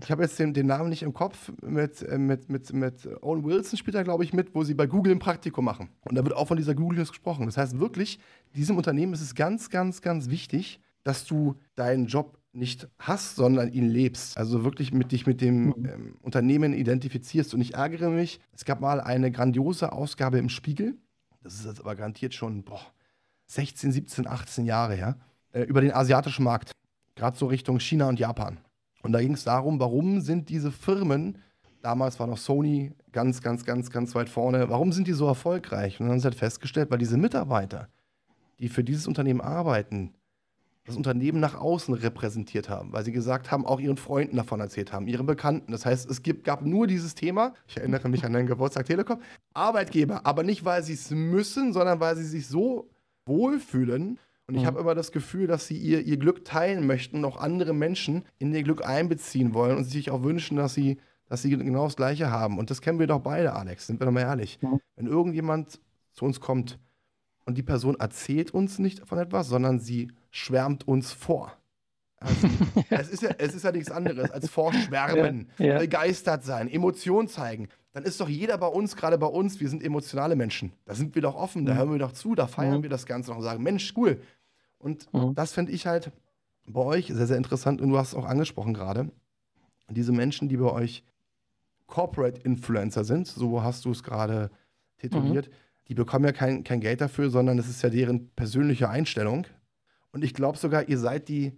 [0.03, 1.53] ich habe jetzt den, den, Namen nicht im Kopf.
[1.63, 4.87] Mit, äh, mit, mit, mit Owen Wilson spielt er, glaube ich, mit, wo sie bei
[4.87, 5.89] Google ein Praktikum machen.
[6.05, 7.47] Und da wird auch von dieser Google gesprochen.
[7.47, 8.19] Das heißt wirklich,
[8.55, 13.73] diesem Unternehmen ist es ganz, ganz, ganz wichtig, dass du deinen Job nicht hast, sondern
[13.73, 14.39] ihn lebst.
[14.39, 15.75] Also wirklich mit dich mit dem mhm.
[15.85, 17.55] ähm, Unternehmen identifizierst.
[17.55, 20.97] Und ich ärgere mich, es gab mal eine grandiose Ausgabe im Spiegel.
[21.43, 22.81] Das ist jetzt aber garantiert schon boah,
[23.47, 25.19] 16, 17, 18 Jahre her.
[25.53, 26.73] Äh, über den asiatischen Markt.
[27.17, 28.59] Gerade so Richtung China und Japan.
[29.05, 31.37] Und da ging es darum, warum sind diese Firmen,
[31.83, 36.01] damals war noch Sony ganz, ganz, ganz, ganz weit vorne, warum sind die so erfolgreich?
[36.01, 37.89] Und dann haben sie halt festgestellt, weil diese Mitarbeiter,
[38.59, 40.15] die für dieses Unternehmen arbeiten,
[40.87, 44.95] das Unternehmen nach außen repräsentiert haben, weil sie gesagt haben, auch ihren Freunden davon erzählt
[44.95, 45.71] haben, ihren Bekannten.
[45.73, 49.21] Das heißt, es gibt, gab nur dieses Thema, ich erinnere mich an deinen Geburtstag Telekom,
[49.53, 52.89] Arbeitgeber, aber nicht, weil sie es müssen, sondern weil sie sich so
[53.27, 54.67] wohlfühlen, und ich mhm.
[54.67, 58.25] habe immer das Gefühl, dass sie ihr, ihr Glück teilen möchten und auch andere Menschen
[58.39, 61.97] in ihr Glück einbeziehen wollen und sich auch wünschen, dass sie, dass sie genau das
[61.97, 62.59] Gleiche haben.
[62.59, 64.59] Und das kennen wir doch beide, Alex, sind wir doch mal ehrlich.
[64.61, 64.81] Mhm.
[64.97, 65.81] Wenn irgendjemand
[66.13, 66.79] zu uns kommt
[67.47, 71.57] und die Person erzählt uns nicht von etwas, sondern sie schwärmt uns vor.
[72.25, 72.49] Also,
[72.91, 75.79] es, ist ja, es ist ja nichts anderes als vorschwärmen, ja, ja.
[75.79, 79.83] begeistert sein, Emotionen zeigen dann ist doch jeder bei uns, gerade bei uns, wir sind
[79.83, 80.73] emotionale Menschen.
[80.85, 81.79] Da sind wir doch offen, da mhm.
[81.79, 82.83] hören wir doch zu, da feiern mhm.
[82.83, 84.21] wir das Ganze noch und sagen, Mensch, cool.
[84.79, 85.35] Und mhm.
[85.37, 86.11] das finde ich halt
[86.67, 89.13] bei euch sehr, sehr interessant und du hast es auch angesprochen gerade.
[89.89, 91.05] Diese Menschen, die bei euch
[91.87, 94.51] Corporate Influencer sind, so hast du es gerade
[94.99, 95.53] tituliert, mhm.
[95.87, 99.47] die bekommen ja kein, kein Geld dafür, sondern es ist ja deren persönliche Einstellung.
[100.11, 101.53] Und ich glaube sogar, ihr seid die,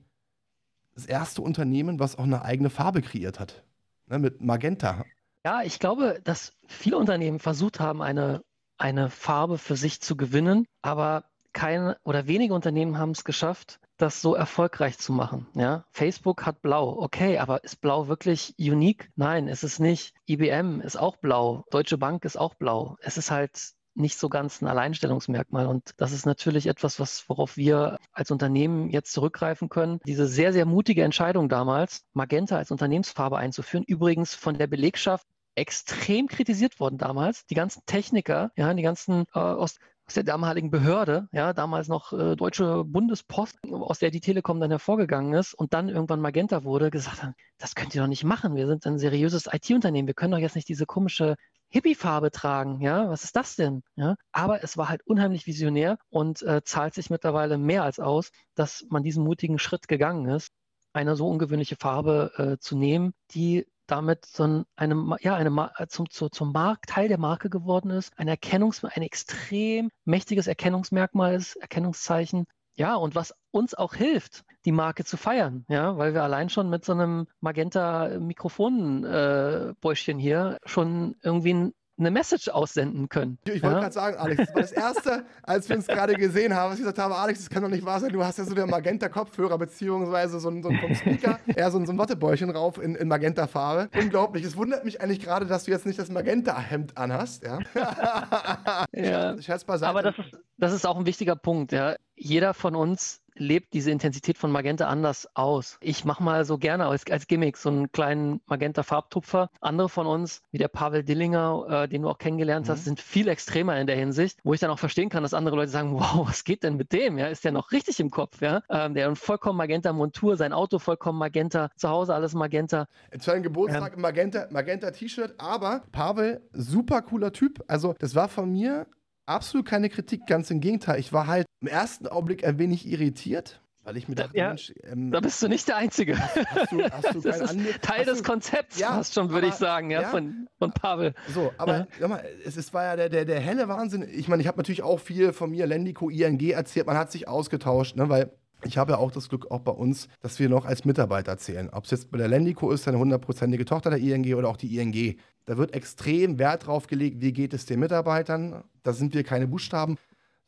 [0.97, 3.63] das erste Unternehmen, was auch eine eigene Farbe kreiert hat.
[4.07, 5.05] Ne, mit Magenta
[5.47, 8.43] ja, ich glaube, dass viele Unternehmen versucht haben, eine,
[8.79, 14.21] eine Farbe für sich zu gewinnen, aber keine oder wenige Unternehmen haben es geschafft, das
[14.21, 15.47] so erfolgreich zu machen.
[15.55, 15.85] Ja?
[15.93, 19.09] Facebook hat blau, okay, aber ist blau wirklich unique?
[19.15, 20.17] Nein, ist es nicht.
[20.29, 22.97] IBM ist auch blau, Deutsche Bank ist auch blau.
[23.01, 25.67] Es ist halt nicht so ganz ein Alleinstellungsmerkmal.
[25.67, 30.01] Und das ist natürlich etwas, was, worauf wir als Unternehmen jetzt zurückgreifen können.
[30.07, 36.29] Diese sehr, sehr mutige Entscheidung damals, Magenta als Unternehmensfarbe einzuführen, übrigens von der Belegschaft extrem
[36.29, 37.47] kritisiert worden damals.
[37.47, 42.13] Die ganzen Techniker, ja, die ganzen äh, aus, aus der damaligen Behörde, ja, damals noch
[42.13, 46.91] äh, Deutsche Bundespost, aus der die Telekom dann hervorgegangen ist und dann irgendwann Magenta wurde,
[46.91, 48.55] gesagt haben, das könnt ihr doch nicht machen.
[48.55, 50.07] Wir sind ein seriöses IT-Unternehmen.
[50.07, 51.37] Wir können doch jetzt nicht diese komische
[51.71, 53.83] Hippie-Farbe tragen, ja, was ist das denn?
[53.97, 58.31] Ja, aber es war halt unheimlich visionär und äh, zahlt sich mittlerweile mehr als aus,
[58.55, 60.51] dass man diesen mutigen Schritt gegangen ist,
[60.93, 66.11] eine so ungewöhnliche Farbe äh, zu nehmen, die damit so eine, ja, eine, äh, zum,
[66.11, 71.57] zu, zum Markt, Teil der Marke geworden ist, ein Erkennungs, ein extrem mächtiges Erkennungsmerkmal ist,
[71.57, 72.47] Erkennungszeichen.
[72.79, 76.69] Ja, und was uns auch hilft, die Marke zu feiern, ja, weil wir allein schon
[76.69, 83.39] mit so einem Magenta-Mikrofonbäuschen äh, hier schon irgendwie ein eine Message aussenden können.
[83.45, 83.81] Ich wollte ja?
[83.81, 86.85] gerade sagen, Alex, das war das Erste, als wir uns gerade gesehen haben, was ich
[86.85, 89.57] gesagt habe, Alex, das kann doch nicht wahr sein, du hast ja so den Magenta-Kopfhörer,
[89.59, 92.95] beziehungsweise so ein, so ein vom Speaker, eher so ein, so ein Wattebäulchen rauf in,
[92.95, 93.89] in Magenta-Farbe.
[93.99, 94.45] Unglaublich.
[94.45, 97.59] Es wundert mich eigentlich gerade, dass du jetzt nicht das Magenta-Hemd anhast, ja.
[98.93, 99.41] ja.
[99.41, 99.89] Scherz beiseite.
[99.89, 101.97] Aber das ist, das ist auch ein wichtiger Punkt, ja.
[102.15, 105.79] Jeder von uns lebt diese Intensität von Magenta anders aus.
[105.81, 109.51] Ich mache mal so gerne als, als Gimmick so einen kleinen Magenta-Farbtupfer.
[109.61, 112.73] Andere von uns, wie der Pavel Dillinger, äh, den du auch kennengelernt mhm.
[112.73, 115.57] hast, sind viel extremer in der Hinsicht, wo ich dann auch verstehen kann, dass andere
[115.57, 117.19] Leute sagen, wow, was geht denn mit dem?
[117.19, 118.41] Ja, ist der noch richtig im Kopf?
[118.41, 122.87] Ja, ähm, der hat vollkommen Magenta-Montur, sein Auto vollkommen Magenta, zu Hause alles Magenta.
[123.19, 127.63] Zu einem Geburtstag ähm, Magenta, Magenta-T-Shirt, aber Pavel, super cooler Typ.
[127.69, 128.87] Also das war von mir
[129.27, 130.99] absolut keine Kritik, ganz im Gegenteil.
[130.99, 134.73] Ich war halt im ersten Augenblick ein wenig irritiert, weil ich mir dachte, ja, Mensch,
[134.83, 136.19] ähm, da bist du nicht der Einzige.
[136.19, 139.91] Hast, du, hast du das ist Teil des Konzepts, ja, fast schon, würde ich sagen,
[139.91, 141.15] ja, ja, von, von Pavel.
[141.33, 142.09] So, aber ja.
[142.09, 144.05] mal, es, es war ja der, der, der helle Wahnsinn.
[144.11, 147.29] Ich meine, ich habe natürlich auch viel von mir, Lendico, ING erzählt, man hat sich
[147.29, 148.33] ausgetauscht, ne, weil
[148.65, 151.69] ich habe ja auch das Glück, auch bei uns, dass wir noch als Mitarbeiter zählen.
[151.71, 154.77] Ob es jetzt bei der Lendico ist, eine hundertprozentige Tochter der ING oder auch die
[154.77, 155.19] ING.
[155.45, 158.65] Da wird extrem Wert drauf gelegt, wie geht es den Mitarbeitern.
[158.83, 159.97] Da sind wir keine Buchstaben.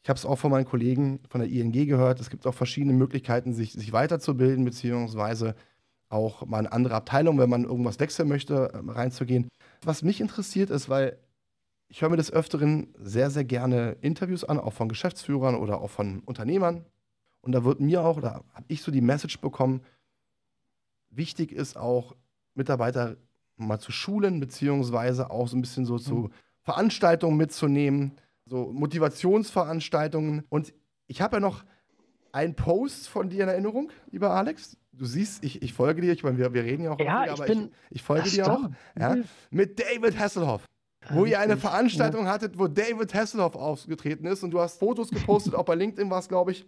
[0.02, 2.20] Ich habe es auch von meinen Kollegen von der ING gehört.
[2.20, 5.54] Es gibt auch verschiedene Möglichkeiten, sich, sich weiterzubilden, beziehungsweise
[6.08, 9.48] auch mal eine andere Abteilung, wenn man irgendwas wechseln möchte, ähm, reinzugehen.
[9.82, 11.18] Was mich interessiert ist, weil
[11.88, 15.90] ich höre mir des Öfteren sehr, sehr gerne Interviews an, auch von Geschäftsführern oder auch
[15.90, 16.84] von Unternehmern.
[17.40, 19.82] Und da wird mir auch, oder habe ich so die Message bekommen,
[21.10, 22.14] wichtig ist auch,
[22.54, 23.16] Mitarbeiter
[23.56, 25.98] mal zu schulen, beziehungsweise auch so ein bisschen so mhm.
[25.98, 26.30] zu
[26.62, 28.12] Veranstaltungen mitzunehmen,
[28.44, 30.44] so Motivationsveranstaltungen.
[30.48, 30.74] Und
[31.06, 31.64] ich habe ja noch
[32.32, 34.76] einen Post von dir in Erinnerung, lieber Alex.
[34.92, 37.34] Du siehst, ich, ich folge dir, ich meine, wir, wir reden ja auch, ja, wieder,
[37.34, 38.68] ich, bin, ich, ich folge dir auch.
[38.98, 39.16] Ja,
[39.50, 40.64] mit David Hasselhoff.
[41.10, 42.32] Wo ihr eine Veranstaltung ja.
[42.32, 46.18] hattet, wo David Hasselhoff aufgetreten ist und du hast Fotos gepostet, auch bei LinkedIn war
[46.18, 46.66] es, glaube ich.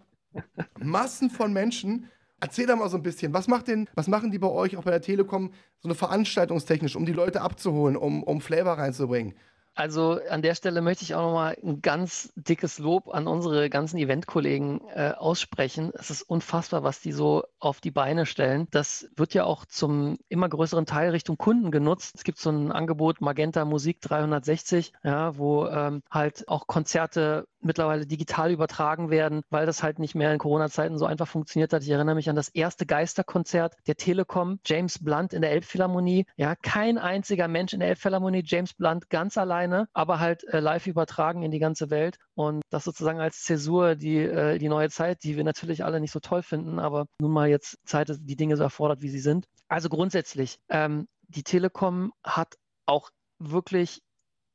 [0.79, 2.11] Massen von Menschen,
[2.43, 4.85] Erzähl da mal so ein bisschen, was, macht denn, was machen die bei euch auch
[4.85, 9.35] bei der Telekom so eine veranstaltungstechnisch, um die Leute abzuholen, um, um Flavor reinzubringen?
[9.75, 13.99] Also an der Stelle möchte ich auch nochmal ein ganz dickes Lob an unsere ganzen
[13.99, 15.93] Eventkollegen äh, aussprechen.
[15.95, 18.67] Es ist unfassbar, was die so auf die Beine stellen.
[18.73, 22.15] Das wird ja auch zum immer größeren Teil Richtung Kunden genutzt.
[22.17, 28.07] Es gibt so ein Angebot Magenta Musik 360, ja, wo ähm, halt auch Konzerte mittlerweile
[28.07, 31.83] digital übertragen werden, weil das halt nicht mehr in Corona-Zeiten so einfach funktioniert hat.
[31.83, 36.27] Ich erinnere mich an das erste Geisterkonzert der Telekom, James Blunt in der Elbphilharmonie.
[36.37, 40.87] Ja, kein einziger Mensch in der Elbphilharmonie, James Blunt ganz alleine, aber halt äh, live
[40.87, 42.19] übertragen in die ganze Welt.
[42.35, 46.13] Und das sozusagen als Zäsur die, äh, die neue Zeit, die wir natürlich alle nicht
[46.13, 49.47] so toll finden, aber nun mal jetzt Zeit die Dinge so erfordert, wie sie sind.
[49.69, 54.01] Also grundsätzlich, ähm, die Telekom hat auch wirklich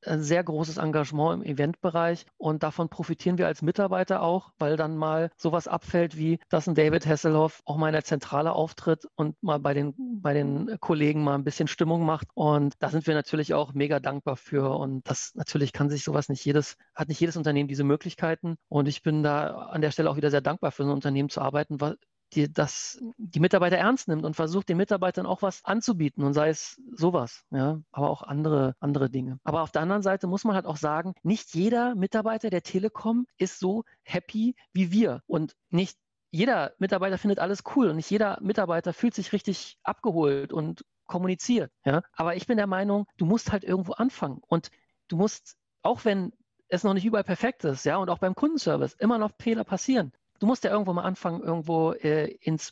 [0.08, 4.98] ein sehr großes Engagement im Eventbereich und davon profitieren wir als Mitarbeiter auch, weil dann
[4.98, 9.42] mal sowas abfällt, wie dass ein David Hasselhoff auch mal in der Zentrale auftritt und
[9.42, 12.28] mal bei den, bei den Kollegen mal ein bisschen Stimmung macht.
[12.34, 14.78] Und da sind wir natürlich auch mega dankbar für.
[14.78, 18.56] Und das natürlich kann sich sowas nicht jedes, hat nicht jedes Unternehmen diese Möglichkeiten.
[18.70, 21.30] Und ich bin da an der Stelle auch wieder sehr dankbar für so ein Unternehmen
[21.30, 21.98] zu arbeiten, weil
[22.36, 26.50] die, das, die Mitarbeiter ernst nimmt und versucht, den Mitarbeitern auch was anzubieten und sei
[26.50, 29.40] es sowas, ja, aber auch andere, andere Dinge.
[29.44, 33.26] Aber auf der anderen Seite muss man halt auch sagen, nicht jeder Mitarbeiter der Telekom
[33.38, 35.98] ist so happy wie wir und nicht
[36.32, 41.72] jeder Mitarbeiter findet alles cool und nicht jeder Mitarbeiter fühlt sich richtig abgeholt und kommuniziert,
[41.86, 42.02] ja.
[42.14, 44.70] Aber ich bin der Meinung, du musst halt irgendwo anfangen und
[45.08, 46.34] du musst, auch wenn
[46.68, 50.12] es noch nicht überall perfekt ist, ja, und auch beim Kundenservice immer noch Fehler passieren
[50.46, 52.72] du musst ja irgendwo mal anfangen, irgendwo äh, ins,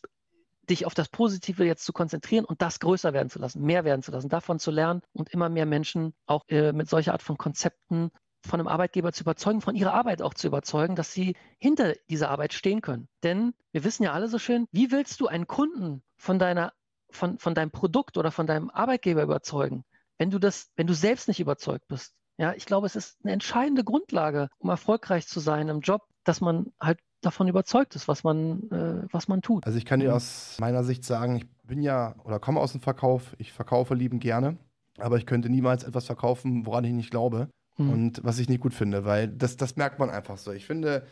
[0.70, 4.04] dich auf das Positive jetzt zu konzentrieren und das größer werden zu lassen, mehr werden
[4.04, 7.36] zu lassen, davon zu lernen und immer mehr Menschen auch äh, mit solcher Art von
[7.36, 8.12] Konzepten
[8.46, 12.30] von einem Arbeitgeber zu überzeugen, von ihrer Arbeit auch zu überzeugen, dass sie hinter dieser
[12.30, 13.08] Arbeit stehen können.
[13.24, 16.74] Denn wir wissen ja alle so schön, wie willst du einen Kunden von deiner,
[17.10, 19.84] von, von deinem Produkt oder von deinem Arbeitgeber überzeugen,
[20.20, 22.14] wenn du das, wenn du selbst nicht überzeugt bist?
[22.38, 26.40] Ja, ich glaube, es ist eine entscheidende Grundlage, um erfolgreich zu sein im Job, dass
[26.40, 29.66] man halt davon überzeugt ist, was man, äh, was man tut.
[29.66, 30.16] Also ich kann dir mhm.
[30.16, 34.20] aus meiner Sicht sagen, ich bin ja oder komme aus dem Verkauf, ich verkaufe lieben
[34.20, 34.58] gerne,
[34.98, 37.90] aber ich könnte niemals etwas verkaufen, woran ich nicht glaube mhm.
[37.90, 40.52] und was ich nicht gut finde, weil das, das merkt man einfach so.
[40.52, 41.06] Ich finde,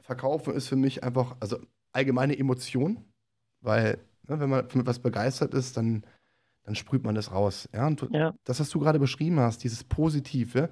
[0.00, 1.58] Verkaufen ist für mich einfach, also
[1.92, 3.04] allgemeine Emotion,
[3.62, 6.04] weil ne, wenn man für etwas begeistert ist, dann,
[6.64, 7.68] dann sprüht man das raus.
[7.72, 7.86] Ja?
[7.86, 8.34] Und ja.
[8.44, 10.68] das, was du gerade beschrieben hast, dieses Positive,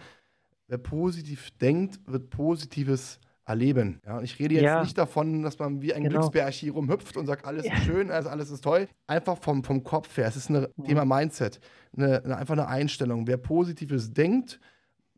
[0.67, 4.01] wer positiv denkt, wird Positives erleben.
[4.07, 4.83] Ja, und ich rede jetzt ja.
[4.83, 6.21] nicht davon, dass man wie ein genau.
[6.21, 7.75] Glücksbärchen hier rumhüpft und sagt, alles ja.
[7.75, 8.89] ist schön, also alles ist toll.
[9.07, 10.27] Einfach vom, vom Kopf her.
[10.27, 10.85] Es ist ein ja.
[10.85, 11.61] Thema Mindset.
[11.97, 13.27] Eine, eine, einfach eine Einstellung.
[13.27, 14.61] Wer Positives denkt,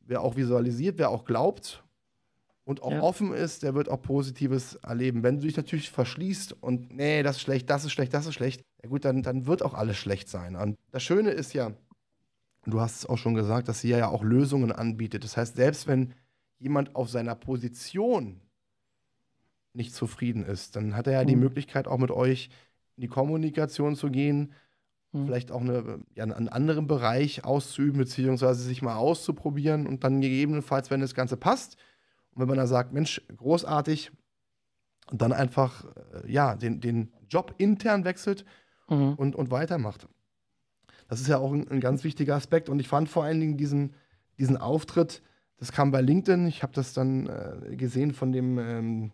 [0.06, 1.84] wer auch visualisiert, wer auch glaubt
[2.64, 3.02] und auch Ja.
[3.02, 5.22] offen ist, der wird auch Positives erleben.
[5.22, 8.34] Wenn du dich natürlich verschließt und nee, das ist schlecht, das ist schlecht, das ist
[8.34, 10.56] schlecht, ja gut, dann, dann wird auch alles schlecht sein.
[10.56, 11.72] Und das Schöne ist ja,
[12.64, 15.24] du hast es auch schon gesagt, dass sie ja auch Lösungen anbietet.
[15.24, 16.14] Das heißt, selbst wenn
[16.64, 18.40] jemand auf seiner Position
[19.74, 21.42] nicht zufrieden ist, dann hat er ja die Mhm.
[21.42, 22.48] Möglichkeit, auch mit euch
[22.96, 24.52] in die Kommunikation zu gehen,
[25.12, 25.26] Mhm.
[25.26, 30.90] vielleicht auch eine, ja, einen anderen Bereich auszuüben, beziehungsweise sich mal auszuprobieren und dann gegebenenfalls,
[30.90, 31.76] wenn das Ganze passt,
[32.32, 34.10] und wenn man da sagt, Mensch, großartig,
[35.10, 35.84] und dann einfach
[36.24, 38.44] äh, ja, den, den Job intern wechselt
[38.88, 39.14] Mhm.
[39.14, 40.08] und, und weitermacht.
[41.08, 42.68] Das ist ja auch ein, ein ganz wichtiger Aspekt.
[42.68, 43.94] Und ich fand vor allen Dingen diesen,
[44.38, 45.22] diesen Auftritt,
[45.56, 49.12] das kam bei LinkedIn, ich habe das dann äh, gesehen von dem ähm,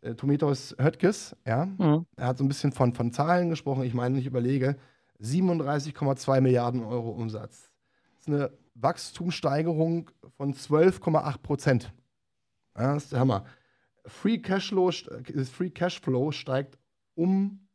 [0.00, 1.66] äh, Tometos Höttges, ja.
[1.66, 2.06] Mhm.
[2.16, 3.84] Er hat so ein bisschen von, von Zahlen gesprochen.
[3.84, 4.76] Ich meine, ich überlege,
[5.20, 7.70] 37,2 Milliarden Euro Umsatz.
[8.16, 11.92] Das ist eine Wachstumssteigerung von 12,8 Prozent.
[12.76, 13.44] Ja, das ist der Hammer.
[14.06, 16.78] Free Cashflow, st- Free Cashflow steigt
[17.14, 17.66] um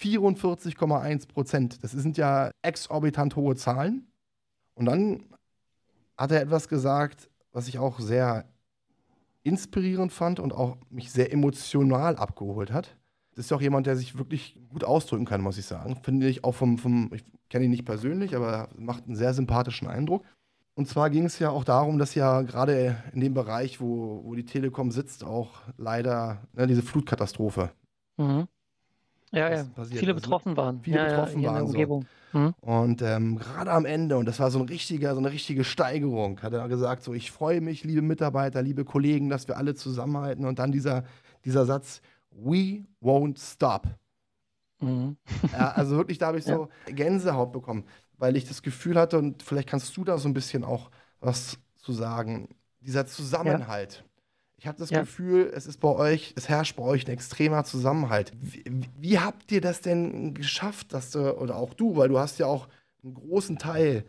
[0.00, 1.82] 44,1 Prozent.
[1.82, 4.06] Das sind ja exorbitant hohe Zahlen.
[4.74, 5.24] Und dann
[6.16, 8.44] hat er etwas gesagt, was ich auch sehr
[9.42, 12.96] inspirierend fand und auch mich sehr emotional abgeholt hat.
[13.34, 15.96] Das ist auch jemand, der sich wirklich gut ausdrücken kann, muss ich sagen.
[16.02, 19.34] Finde ich auch vom, vom ich kenne ihn nicht persönlich, aber er macht einen sehr
[19.34, 20.24] sympathischen Eindruck.
[20.74, 24.34] Und zwar ging es ja auch darum, dass ja gerade in dem Bereich, wo, wo
[24.34, 27.70] die Telekom sitzt, auch leider ne, diese Flutkatastrophe
[28.16, 28.46] Mhm.
[29.34, 29.64] Ja, ja.
[29.64, 30.00] passiert.
[30.00, 30.80] Viele Also betroffen waren.
[30.80, 31.78] viele ja, betroffen ja, hier in der waren so.
[31.78, 32.06] Umgebung.
[32.32, 32.54] Mhm.
[32.60, 36.40] Und ähm, gerade am Ende, und das war so, ein richtiger, so eine richtige Steigerung,
[36.42, 40.44] hat er gesagt, so ich freue mich, liebe Mitarbeiter, liebe Kollegen, dass wir alle zusammenhalten.
[40.44, 41.04] Und dann dieser,
[41.44, 43.86] dieser Satz, we won't stop.
[44.80, 45.16] Mhm.
[45.52, 47.84] Ja, also wirklich, da habe ich so Gänsehaut bekommen,
[48.18, 51.58] weil ich das Gefühl hatte, und vielleicht kannst du da so ein bisschen auch was
[51.76, 52.48] zu sagen,
[52.80, 54.04] dieser Zusammenhalt.
[54.64, 55.00] Ich habe das Ja.
[55.00, 58.32] Gefühl, es ist bei euch, es herrscht bei euch ein extremer Zusammenhalt.
[58.40, 58.64] Wie,
[58.98, 62.46] wie habt ihr das denn geschafft, dass du, oder auch du, weil du hast ja
[62.46, 62.66] auch
[63.02, 64.06] einen großen Teil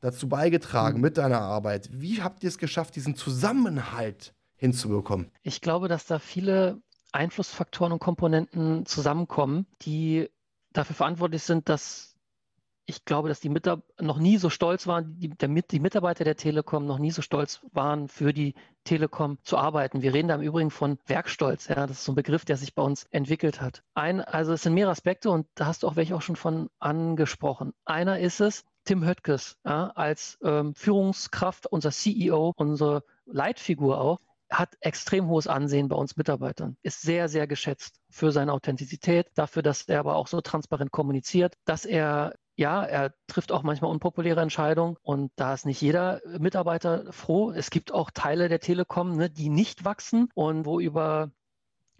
[0.00, 1.02] dazu beigetragen Mhm.
[1.02, 1.88] mit deiner Arbeit.
[1.92, 5.32] Wie habt ihr es geschafft, diesen Zusammenhalt hinzubekommen?
[5.42, 10.30] Ich glaube, dass da viele Einflussfaktoren und Komponenten zusammenkommen, die
[10.72, 12.14] dafür verantwortlich sind, dass
[12.86, 16.36] ich glaube, dass die Mitarbeiter noch nie so stolz waren, die, der, die Mitarbeiter der
[16.36, 20.02] Telekom noch nie so stolz waren, für die Telekom zu arbeiten.
[20.02, 21.66] Wir reden da im Übrigen von Werkstolz.
[21.66, 23.82] Ja, das ist so ein Begriff, der sich bei uns entwickelt hat.
[23.94, 26.70] Ein, also es sind mehrere Aspekte und da hast du auch welche auch schon von
[26.78, 27.72] angesprochen.
[27.84, 34.76] Einer ist es, Tim Höttges ja, als ähm, Führungskraft, unser CEO, unsere Leitfigur auch, hat
[34.80, 39.82] extrem hohes Ansehen bei uns Mitarbeitern, ist sehr, sehr geschätzt für seine Authentizität, dafür, dass
[39.82, 44.96] er aber auch so transparent kommuniziert, dass er ja, er trifft auch manchmal unpopuläre Entscheidungen
[45.02, 47.52] und da ist nicht jeder Mitarbeiter froh.
[47.52, 51.30] Es gibt auch Teile der Telekom, ne, die nicht wachsen und wo über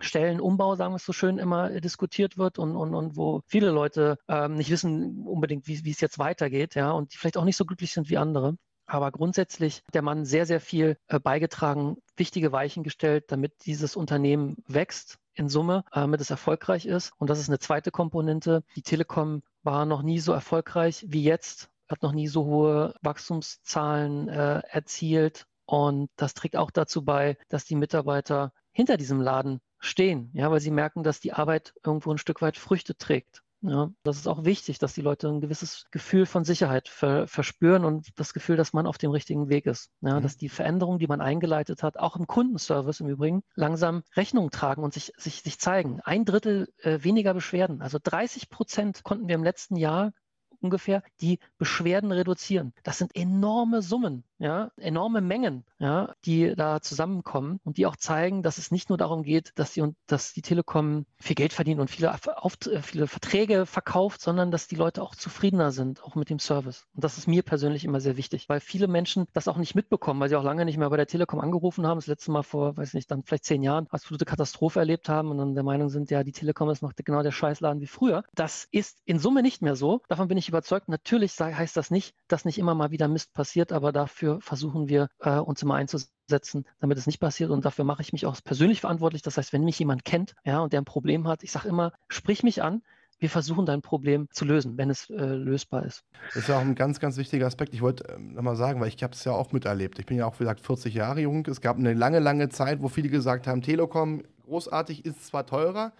[0.01, 4.19] Stellenumbau, sagen wir es so schön, immer diskutiert wird und, und, und wo viele Leute
[4.29, 7.57] ähm, nicht wissen unbedingt, wie, wie es jetzt weitergeht, ja, und die vielleicht auch nicht
[7.57, 8.57] so glücklich sind wie andere.
[8.87, 13.97] Aber grundsätzlich hat der Mann sehr, sehr viel äh, beigetragen, wichtige Weichen gestellt, damit dieses
[13.97, 17.13] Unternehmen wächst in Summe, äh, damit es erfolgreich ist.
[17.19, 18.63] Und das ist eine zweite Komponente.
[18.77, 24.29] Die Telekom war noch nie so erfolgreich wie jetzt, hat noch nie so hohe Wachstumszahlen
[24.29, 25.47] äh, erzielt.
[25.67, 30.61] Und das trägt auch dazu bei, dass die Mitarbeiter hinter diesem Laden stehen, ja, weil
[30.61, 33.43] sie merken, dass die Arbeit irgendwo ein Stück weit Früchte trägt.
[33.63, 37.85] Ja, das ist auch wichtig, dass die Leute ein gewisses Gefühl von Sicherheit ver verspüren
[37.85, 39.91] und das Gefühl, dass man auf dem richtigen Weg ist.
[40.03, 40.23] Ja, Mhm.
[40.23, 44.85] Dass die Veränderungen, die man eingeleitet hat, auch im Kundenservice im Übrigen, langsam Rechnung tragen
[44.85, 46.01] und sich, sich, sich zeigen.
[46.03, 50.13] Ein Drittel äh, weniger Beschwerden, also 30 Prozent konnten wir im letzten Jahr
[50.61, 52.73] ungefähr die Beschwerden reduzieren.
[52.83, 58.43] Das sind enorme Summen, ja, enorme Mengen, ja, die da zusammenkommen und die auch zeigen,
[58.43, 61.91] dass es nicht nur darum geht, dass die, dass die Telekom viel Geld verdient und
[61.91, 66.39] viele, auf, viele Verträge verkauft, sondern dass die Leute auch zufriedener sind, auch mit dem
[66.39, 66.87] Service.
[66.95, 70.21] Und das ist mir persönlich immer sehr wichtig, weil viele Menschen das auch nicht mitbekommen,
[70.21, 72.77] weil sie auch lange nicht mehr bei der Telekom angerufen haben, das letzte Mal vor,
[72.77, 76.11] weiß nicht, dann vielleicht zehn Jahren, absolute Katastrophe erlebt haben und dann der Meinung sind,
[76.11, 78.25] ja, die Telekom ist noch genau der Scheißladen wie früher.
[78.35, 80.03] Das ist in Summe nicht mehr so.
[80.09, 80.89] Davon bin ich überzeugt.
[80.89, 85.09] Natürlich heißt das nicht, dass nicht immer mal wieder Mist passiert, aber dafür versuchen wir
[85.21, 87.51] äh, uns immer einzusetzen, damit es nicht passiert.
[87.51, 89.23] Und dafür mache ich mich auch persönlich verantwortlich.
[89.23, 91.93] Das heißt, wenn mich jemand kennt, ja, und der ein Problem hat, ich sage immer,
[92.09, 92.83] sprich mich an.
[93.19, 96.05] Wir versuchen dein Problem zu lösen, wenn es äh, lösbar ist.
[96.35, 97.73] Das ist ja auch ein ganz, ganz wichtiger Aspekt.
[97.73, 99.99] Ich wollte ähm, nochmal sagen, weil ich habe es ja auch miterlebt.
[99.99, 101.47] Ich bin ja auch, wie gesagt, 40 Jahre jung.
[101.47, 105.95] Es gab eine lange, lange Zeit, wo viele gesagt haben, Telekom, großartig, ist zwar teurer,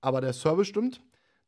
[0.00, 1.00] aber der Service stimmt.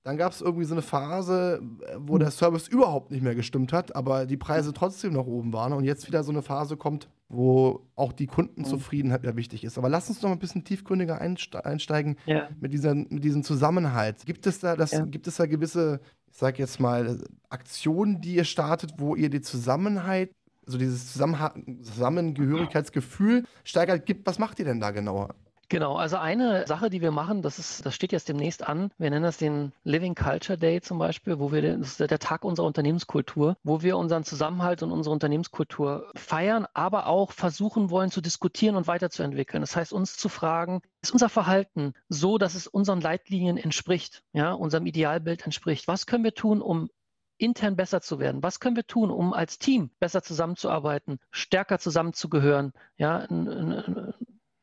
[0.06, 1.60] Dann gab es irgendwie so eine Phase,
[1.98, 5.72] wo der Service überhaupt nicht mehr gestimmt hat, aber die Preise trotzdem nach oben waren.
[5.72, 9.78] Und jetzt wieder so eine Phase kommt, wo auch die Kundenzufriedenheit ja wichtig ist.
[9.78, 12.48] Aber lass uns noch ein bisschen tiefgründiger einsteigen ja.
[12.60, 14.24] mit, dieser, mit diesem Zusammenhalt.
[14.26, 15.04] Gibt es da das, ja.
[15.04, 15.98] gibt es da gewisse,
[16.30, 20.30] ich sag jetzt mal, Aktionen, die ihr startet, wo ihr die Zusammenhalt,
[20.68, 24.06] also dieses Zusammengehörigkeitsgefühl steigert?
[24.06, 25.34] Gibt, was macht ihr denn da genauer?
[25.68, 28.92] Genau, also eine Sache, die wir machen, das ist, das steht jetzt demnächst an.
[28.98, 32.44] Wir nennen das den Living Culture Day zum Beispiel, wo wir, das ist der Tag
[32.44, 38.20] unserer Unternehmenskultur, wo wir unseren Zusammenhalt und unsere Unternehmenskultur feiern, aber auch versuchen wollen zu
[38.20, 39.60] diskutieren und weiterzuentwickeln.
[39.60, 44.52] Das heißt, uns zu fragen, ist unser Verhalten so, dass es unseren Leitlinien entspricht, ja,
[44.52, 45.88] unserem Idealbild entspricht?
[45.88, 46.90] Was können wir tun, um
[47.38, 48.40] intern besser zu werden?
[48.44, 53.26] Was können wir tun, um als Team besser zusammenzuarbeiten, stärker zusammenzugehören, ja,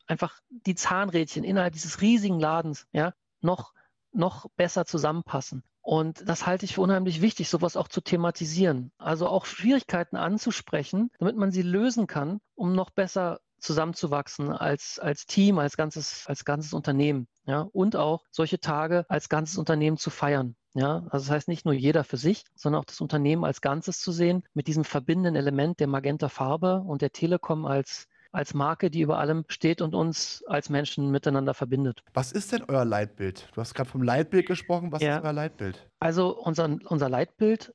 [0.07, 3.73] einfach die Zahnrädchen innerhalb dieses riesigen Ladens ja, noch,
[4.11, 5.63] noch besser zusammenpassen.
[5.81, 8.93] Und das halte ich für unheimlich wichtig, sowas auch zu thematisieren.
[8.97, 15.25] Also auch Schwierigkeiten anzusprechen, damit man sie lösen kann, um noch besser zusammenzuwachsen als, als
[15.25, 17.27] Team, als ganzes, als ganzes Unternehmen.
[17.45, 17.61] Ja?
[17.73, 20.55] Und auch solche Tage als ganzes Unternehmen zu feiern.
[20.75, 23.99] Ja, also das heißt nicht nur jeder für sich, sondern auch das Unternehmen als Ganzes
[23.99, 28.89] zu sehen, mit diesem verbindenden Element der Magenta Farbe und der Telekom als als Marke,
[28.89, 32.03] die über allem steht und uns als Menschen miteinander verbindet.
[32.13, 33.47] Was ist denn euer Leitbild?
[33.53, 34.91] Du hast gerade vom Leitbild gesprochen.
[34.91, 35.17] Was ja.
[35.17, 35.87] ist euer Leitbild?
[35.99, 37.73] Also unser, unser Leitbild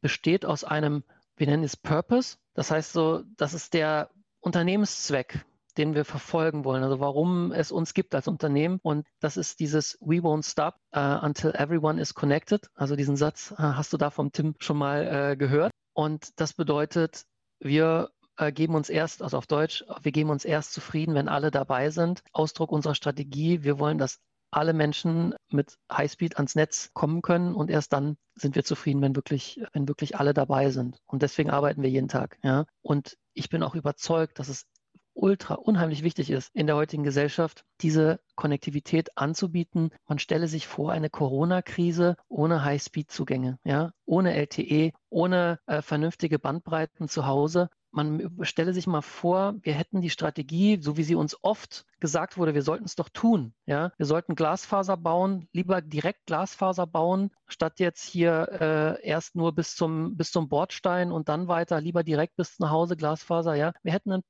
[0.00, 1.04] besteht aus einem,
[1.36, 2.38] wir nennen es Purpose.
[2.54, 5.44] Das heißt so, das ist der Unternehmenszweck,
[5.76, 8.80] den wir verfolgen wollen, also warum es uns gibt als Unternehmen.
[8.82, 12.68] Und das ist dieses We won't stop uh, until everyone is connected.
[12.74, 15.72] Also diesen Satz uh, hast du da vom Tim schon mal uh, gehört.
[15.92, 17.24] Und das bedeutet,
[17.60, 21.50] wir äh, geben uns erst, also auf Deutsch, wir geben uns erst zufrieden, wenn alle
[21.50, 22.22] dabei sind.
[22.32, 24.18] Ausdruck unserer Strategie, wir wollen, dass
[24.50, 29.14] alle Menschen mit Highspeed ans Netz kommen können und erst dann sind wir zufrieden, wenn
[29.14, 30.98] wirklich, wenn wirklich alle dabei sind.
[31.06, 32.38] Und deswegen arbeiten wir jeden Tag.
[32.42, 32.64] Ja?
[32.82, 34.64] Und ich bin auch überzeugt, dass es
[35.12, 39.90] ultra unheimlich wichtig ist, in der heutigen Gesellschaft diese Konnektivität anzubieten.
[40.08, 47.08] Man stelle sich vor, eine Corona-Krise ohne Highspeed-Zugänge, ja, ohne LTE, ohne äh, vernünftige Bandbreiten
[47.08, 51.36] zu Hause man stelle sich mal vor, wir hätten die Strategie, so wie sie uns
[51.42, 53.52] oft gesagt wurde, wir sollten es doch tun.
[53.66, 53.92] Ja?
[53.96, 59.74] Wir sollten Glasfaser bauen, lieber direkt Glasfaser bauen, statt jetzt hier äh, erst nur bis
[59.74, 63.54] zum, bis zum Bordstein und dann weiter, lieber direkt bis nach Hause Glasfaser.
[63.54, 63.72] Ja?
[63.82, 64.22] Wir hätten einen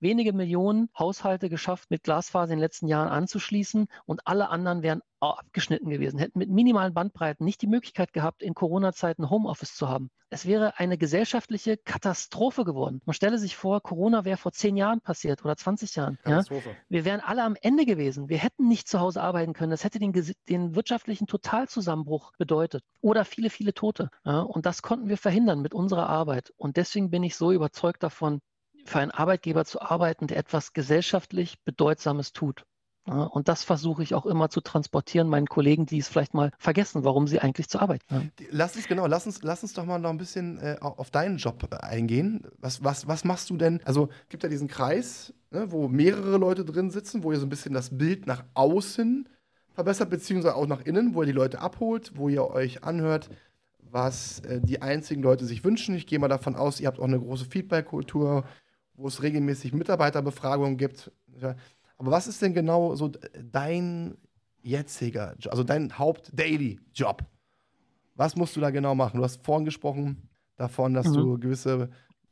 [0.00, 5.02] wenige Millionen Haushalte geschafft, mit Glasfaser in den letzten Jahren anzuschließen und alle anderen wären
[5.20, 10.10] abgeschnitten gewesen, hätten mit minimalen Bandbreiten nicht die Möglichkeit gehabt, in Corona-Zeiten Homeoffice zu haben.
[10.30, 13.00] Es wäre eine gesellschaftliche Katastrophe geworden.
[13.06, 16.18] Man stelle sich vor, Corona wäre vor zehn Jahren passiert oder 20 Jahren.
[16.26, 16.44] Ja?
[16.88, 18.28] Wir wären alle am Ende gewesen.
[18.28, 19.70] Wir hätten nicht zu Hause arbeiten können.
[19.70, 20.12] Das hätte den,
[20.48, 24.10] den wirtschaftlichen Totalzusammenbruch bedeutet oder viele, viele Tote.
[24.24, 24.40] Ja?
[24.40, 26.52] Und das konnten wir verhindern mit unserer Arbeit.
[26.56, 28.40] Und deswegen bin ich so überzeugt davon,
[28.88, 32.64] für einen Arbeitgeber zu arbeiten, der etwas gesellschaftlich Bedeutsames tut.
[33.08, 37.04] Und das versuche ich auch immer zu transportieren, meinen Kollegen, die es vielleicht mal vergessen,
[37.04, 38.32] warum sie eigentlich zur Arbeit gehen.
[38.50, 41.38] Lass uns, genau, lass uns, lass uns doch mal noch ein bisschen äh, auf deinen
[41.38, 42.42] Job eingehen.
[42.58, 43.80] Was, was, was machst du denn?
[43.84, 47.50] Also gibt ja diesen Kreis, ne, wo mehrere Leute drin sitzen, wo ihr so ein
[47.50, 49.26] bisschen das Bild nach außen
[49.72, 53.30] verbessert, beziehungsweise auch nach innen, wo ihr die Leute abholt, wo ihr euch anhört,
[53.78, 55.94] was äh, die einzigen Leute sich wünschen.
[55.94, 58.44] Ich gehe mal davon aus, ihr habt auch eine große Feedback-Kultur
[58.98, 61.10] wo es regelmäßig Mitarbeiterbefragungen gibt.
[61.96, 63.10] Aber was ist denn genau so
[63.52, 64.18] dein
[64.60, 67.24] jetziger, also dein Haupt-Daily-Job?
[68.16, 69.18] Was musst du da genau machen?
[69.18, 71.14] Du hast vorhin gesprochen davon, dass mhm.
[71.14, 71.90] du gewisse,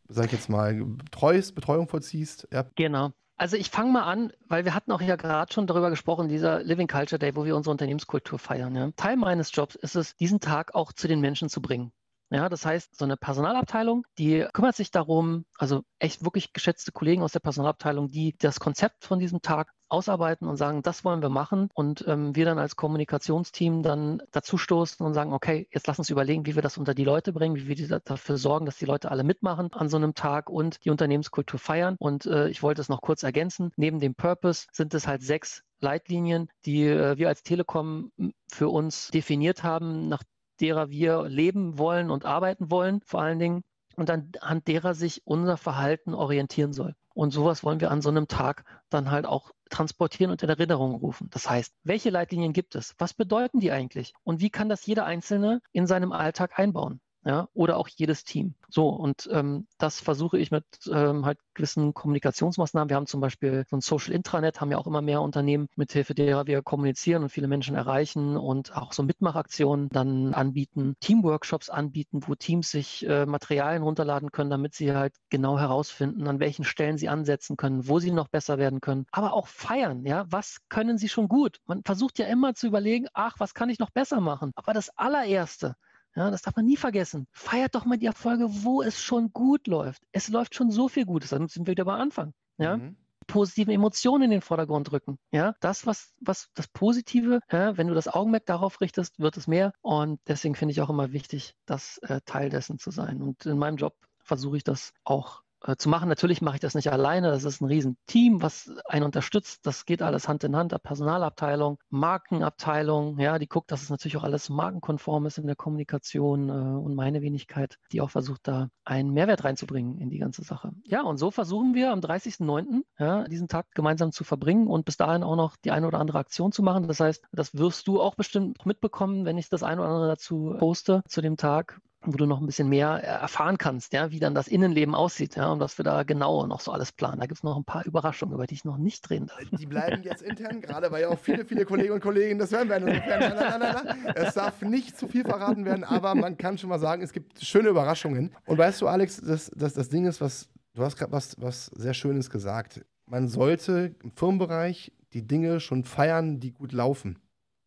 [0.08, 2.48] sag ich jetzt mal, Betreuest, Betreuung vollziehst.
[2.52, 2.66] Ja.
[2.74, 3.12] Genau.
[3.36, 6.64] Also ich fange mal an, weil wir hatten auch ja gerade schon darüber gesprochen, dieser
[6.64, 8.74] Living Culture Day, wo wir unsere Unternehmenskultur feiern.
[8.74, 8.90] Ja.
[8.96, 11.92] Teil meines Jobs ist es, diesen Tag auch zu den Menschen zu bringen.
[12.30, 17.22] Ja, das heißt, so eine Personalabteilung, die kümmert sich darum, also echt wirklich geschätzte Kollegen
[17.22, 21.28] aus der Personalabteilung, die das Konzept von diesem Tag ausarbeiten und sagen, das wollen wir
[21.28, 26.00] machen und ähm, wir dann als Kommunikationsteam dann dazu stoßen und sagen, okay, jetzt lass
[26.00, 28.86] uns überlegen, wie wir das unter die Leute bringen, wie wir dafür sorgen, dass die
[28.86, 31.94] Leute alle mitmachen an so einem Tag und die Unternehmenskultur feiern.
[32.00, 35.62] Und äh, ich wollte es noch kurz ergänzen, neben dem Purpose sind es halt sechs
[35.78, 38.10] Leitlinien, die äh, wir als Telekom
[38.50, 40.22] für uns definiert haben, nach
[40.60, 43.62] derer wir leben wollen und arbeiten wollen, vor allen Dingen,
[43.96, 46.94] und anhand derer sich unser Verhalten orientieren soll.
[47.14, 50.94] Und sowas wollen wir an so einem Tag dann halt auch transportieren und in Erinnerung
[50.96, 51.28] rufen.
[51.30, 52.94] Das heißt, welche Leitlinien gibt es?
[52.98, 54.12] Was bedeuten die eigentlich?
[54.22, 57.00] Und wie kann das jeder Einzelne in seinem Alltag einbauen?
[57.26, 58.54] Ja, oder auch jedes Team.
[58.68, 62.88] So, und ähm, das versuche ich mit ähm, halt gewissen Kommunikationsmaßnahmen.
[62.88, 66.14] Wir haben zum Beispiel so ein Social Intranet, haben ja auch immer mehr Unternehmen, mithilfe
[66.14, 72.20] derer wir kommunizieren und viele Menschen erreichen und auch so Mitmachaktionen dann anbieten, Teamworkshops anbieten,
[72.26, 76.96] wo Teams sich äh, Materialien runterladen können, damit sie halt genau herausfinden, an welchen Stellen
[76.96, 79.06] sie ansetzen können, wo sie noch besser werden können.
[79.10, 81.58] Aber auch feiern, ja, was können sie schon gut?
[81.66, 84.52] Man versucht ja immer zu überlegen, ach, was kann ich noch besser machen?
[84.54, 85.74] Aber das allererste,
[86.16, 87.26] ja, das darf man nie vergessen.
[87.32, 90.02] Feiert doch mal die Erfolge, wo es schon gut läuft.
[90.12, 91.30] Es läuft schon so viel Gutes.
[91.30, 92.32] Dann sind wir wieder bei Anfang.
[92.56, 92.78] Ja?
[92.78, 92.96] Mhm.
[93.26, 95.18] Positive Emotionen in den Vordergrund rücken.
[95.32, 99.46] Ja, das, was, was das Positive, ja, wenn du das Augenmerk darauf richtest, wird es
[99.46, 99.72] mehr.
[99.82, 103.20] Und deswegen finde ich auch immer wichtig, das äh, Teil dessen zu sein.
[103.20, 105.42] Und in meinem Job versuche ich das auch
[105.76, 106.08] zu machen.
[106.08, 107.30] Natürlich mache ich das nicht alleine.
[107.30, 109.66] Das ist ein Riesenteam, was einen unterstützt.
[109.66, 110.76] Das geht alles Hand in Hand.
[110.82, 116.48] Personalabteilung, Markenabteilung, ja, die guckt, dass es natürlich auch alles markenkonform ist in der Kommunikation
[116.48, 120.72] äh, und meine Wenigkeit, die auch versucht, da einen Mehrwert reinzubringen in die ganze Sache.
[120.84, 122.82] Ja, und so versuchen wir am 30.09.
[122.98, 126.18] Ja, diesen Tag gemeinsam zu verbringen und bis dahin auch noch die eine oder andere
[126.18, 126.86] Aktion zu machen.
[126.86, 130.54] Das heißt, das wirst du auch bestimmt mitbekommen, wenn ich das eine oder andere dazu
[130.58, 134.20] poste zu dem Tag wo du noch ein bisschen mehr äh, erfahren kannst, ja, wie
[134.20, 137.20] dann das Innenleben aussieht, ja, und was wir da genau noch so alles planen.
[137.20, 139.38] Da gibt es noch ein paar Überraschungen, über die ich noch nicht reden darf.
[139.58, 142.68] Die bleiben jetzt intern, gerade weil ja auch viele, viele Kollegen und Kolleginnen das hören
[142.68, 142.88] werden.
[142.88, 146.70] Insofern, na, na, na, es darf nicht zu viel verraten werden, aber man kann schon
[146.70, 148.34] mal sagen, es gibt schöne Überraschungen.
[148.46, 151.66] Und weißt du, Alex, das, das, das Ding ist, was, du hast gerade was, was
[151.66, 152.84] sehr Schönes gesagt.
[153.06, 157.18] Man sollte im Firmenbereich die Dinge schon feiern, die gut laufen.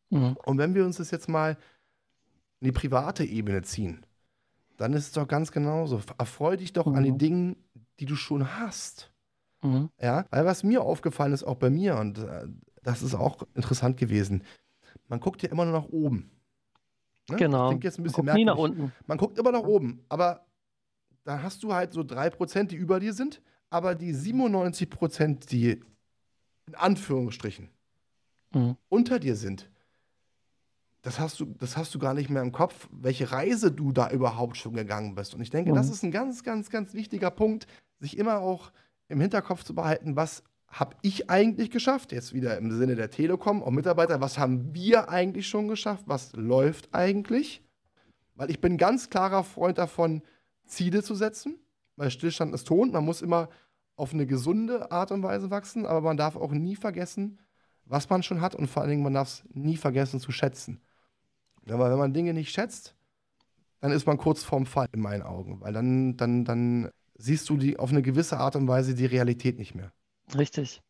[0.10, 0.38] Mhm.
[0.46, 1.58] Und wenn wir uns das jetzt mal
[2.60, 4.06] in die private Ebene ziehen,
[4.80, 6.02] dann ist es doch ganz genauso.
[6.18, 6.96] Erfreu dich doch mhm.
[6.96, 7.58] an den Dingen,
[8.00, 9.12] die du schon hast.
[9.62, 9.90] Mhm.
[10.02, 12.48] Ja, weil was mir aufgefallen ist, auch bei mir, und äh,
[12.82, 14.44] das ist auch interessant gewesen,
[15.10, 16.32] man guckt ja immer nur nach oben.
[17.30, 17.36] Ne?
[17.36, 17.74] Genau.
[17.74, 18.94] Das jetzt ein bisschen man guckt nie nach unten.
[19.06, 20.46] Man guckt immer nach oben, aber
[21.26, 25.84] da hast du halt so 3%, die über dir sind, aber die 97%, die
[26.68, 27.70] in Anführungsstrichen
[28.54, 28.78] mhm.
[28.88, 29.70] unter dir sind,
[31.02, 34.10] das hast, du, das hast du gar nicht mehr im Kopf, welche Reise du da
[34.12, 35.34] überhaupt schon gegangen bist.
[35.34, 35.76] Und ich denke, mhm.
[35.76, 37.68] das ist ein ganz, ganz, ganz wichtiger Punkt,
[38.00, 38.72] sich immer auch
[39.08, 42.12] im Hinterkopf zu behalten, was habe ich eigentlich geschafft?
[42.12, 46.04] Jetzt wieder im Sinne der Telekom und Mitarbeiter, was haben wir eigentlich schon geschafft?
[46.06, 47.64] Was läuft eigentlich?
[48.36, 50.22] Weil ich bin ganz klarer Freund davon,
[50.66, 51.56] Ziele zu setzen,
[51.96, 52.92] weil Stillstand ist Ton.
[52.92, 53.50] Man muss immer
[53.96, 57.40] auf eine gesunde Art und Weise wachsen, aber man darf auch nie vergessen,
[57.86, 60.80] was man schon hat und vor allen Dingen, man darf es nie vergessen zu schätzen.
[61.68, 62.96] Aber wenn man Dinge nicht schätzt,
[63.82, 67.58] dann ist man kurz vorm Fall in meinen Augen, weil dann, dann, dann siehst du
[67.58, 69.92] die auf eine gewisse Art und Weise die Realität nicht mehr.
[70.38, 70.82] Richtig.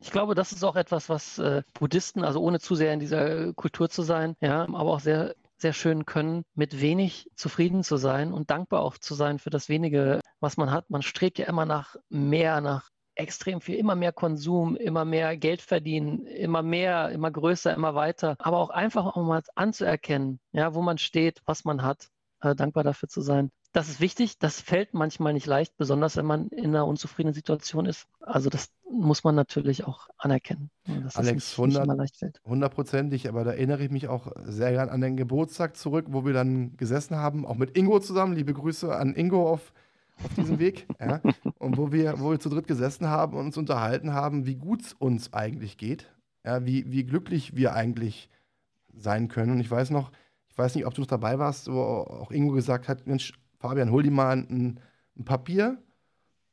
[0.00, 3.52] Ich glaube, das ist auch etwas, was äh, Buddhisten, also ohne zu sehr in dieser
[3.54, 8.32] Kultur zu sein, ja, aber auch sehr, sehr schön können, mit wenig zufrieden zu sein
[8.32, 10.90] und dankbar auch zu sein für das wenige, was man hat.
[10.90, 15.62] Man strebt ja immer nach mehr, nach extrem viel, immer mehr Konsum, immer mehr Geld
[15.62, 18.36] verdienen, immer mehr, immer größer, immer weiter.
[18.38, 22.10] Aber auch einfach auch mal anzuerkennen, ja, wo man steht, was man hat,
[22.40, 23.50] äh, dankbar dafür zu sein.
[23.72, 27.84] Das ist wichtig, das fällt manchmal nicht leicht, besonders wenn man in einer unzufriedenen Situation
[27.84, 28.06] ist.
[28.20, 30.70] Also das muss man natürlich auch anerkennen.
[30.86, 36.06] Dass Alex, hundertprozentig, aber da erinnere ich mich auch sehr gern an den Geburtstag zurück,
[36.08, 38.34] wo wir dann gesessen haben, auch mit Ingo zusammen.
[38.34, 39.74] Liebe Grüße an Ingo auf
[40.22, 40.86] auf diesem Weg.
[41.00, 41.20] ja,
[41.58, 44.82] und wo wir, wo wir zu dritt gesessen haben und uns unterhalten haben, wie gut
[44.82, 46.10] es uns eigentlich geht,
[46.44, 48.30] ja, wie, wie glücklich wir eigentlich
[48.94, 49.52] sein können.
[49.52, 50.10] Und ich weiß noch,
[50.48, 53.90] ich weiß nicht, ob du noch dabei warst, wo auch Ingo gesagt hat: Mensch, Fabian,
[53.90, 54.80] hol dir mal ein,
[55.18, 55.78] ein Papier.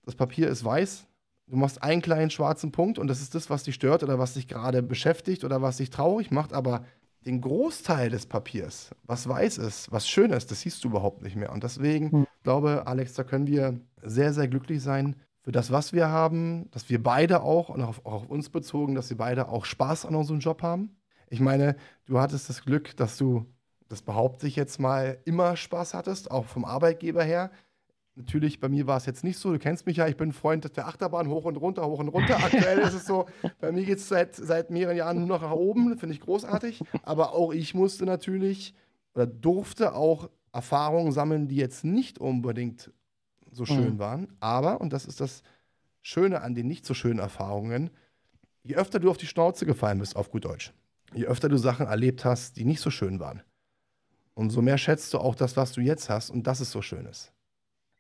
[0.06, 1.08] Das Papier ist weiß.
[1.48, 4.34] Du machst einen kleinen schwarzen Punkt und das ist das, was dich stört oder was
[4.34, 6.54] dich gerade beschäftigt oder was dich traurig macht.
[6.54, 6.86] Aber
[7.26, 11.36] den Großteil des Papiers, was weiß ist, was schön ist, das siehst du überhaupt nicht
[11.36, 11.52] mehr.
[11.52, 12.28] Und deswegen mhm.
[12.44, 16.90] glaube, Alex, da können wir sehr, sehr glücklich sein für das, was wir haben, dass
[16.90, 20.06] wir beide auch, und auch auf, auch auf uns bezogen, dass wir beide auch Spaß
[20.06, 20.96] an unserem Job haben.
[21.30, 23.46] Ich meine, du hattest das Glück, dass du,
[23.90, 27.52] das behaupte ich jetzt mal, immer Spaß hattest, auch vom Arbeitgeber her.
[28.16, 29.52] Natürlich, bei mir war es jetzt nicht so.
[29.52, 32.10] Du kennst mich ja, ich bin ein Freund der Achterbahn, hoch und runter, hoch und
[32.10, 32.38] runter.
[32.38, 33.26] Aktuell ist es so,
[33.60, 36.82] bei mir geht es seit, seit mehreren Jahren nur noch nach oben, finde ich großartig.
[37.02, 38.76] Aber auch ich musste natürlich
[39.16, 42.92] oder durfte auch Erfahrungen sammeln, die jetzt nicht unbedingt
[43.52, 44.00] so schön mhm.
[44.00, 44.28] waren.
[44.40, 45.42] Aber, und das ist das
[46.02, 47.90] Schöne an den nicht so schönen Erfahrungen,
[48.64, 50.74] je öfter du auf die Schnauze gefallen bist, auf gut Deutsch,
[51.14, 53.42] je öfter du Sachen erlebt hast, die nicht so schön waren,
[54.34, 57.06] umso mehr schätzt du auch das, was du jetzt hast und das ist so schön
[57.06, 57.32] ist.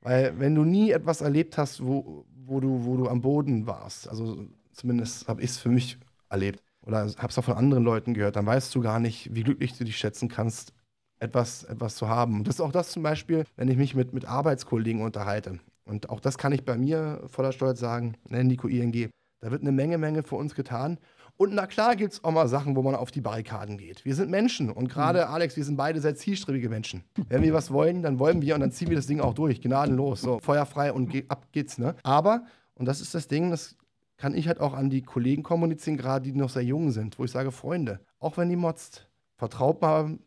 [0.03, 4.07] Weil wenn du nie etwas erlebt hast, wo, wo, du, wo du am Boden warst,
[4.09, 5.97] also zumindest habe ich es für mich
[6.29, 9.43] erlebt oder habe es auch von anderen Leuten gehört, dann weißt du gar nicht, wie
[9.43, 10.73] glücklich du dich schätzen kannst,
[11.19, 12.35] etwas, etwas zu haben.
[12.35, 15.59] Und das ist auch das zum Beispiel, wenn ich mich mit, mit Arbeitskollegen unterhalte.
[15.85, 19.09] Und auch das kann ich bei mir voller Stolz sagen, ne, Nico ING.
[19.39, 20.97] Da wird eine Menge, Menge für uns getan.
[21.35, 24.05] Und na klar gibt es auch mal Sachen, wo man auf die Barrikaden geht.
[24.05, 25.33] Wir sind Menschen und gerade mhm.
[25.33, 27.03] Alex, wir sind beide sehr zielstrebige Menschen.
[27.27, 29.61] Wenn wir was wollen, dann wollen wir und dann ziehen wir das Ding auch durch,
[29.61, 31.77] gnadenlos, so feuerfrei und ge ab geht's.
[31.77, 31.95] Ne?
[32.03, 33.75] Aber, und das ist das Ding, das
[34.17, 37.25] kann ich halt auch an die Kollegen kommunizieren, gerade die noch sehr jung sind, wo
[37.25, 40.17] ich sage, Freunde, auch wenn die motzt, vertraut mal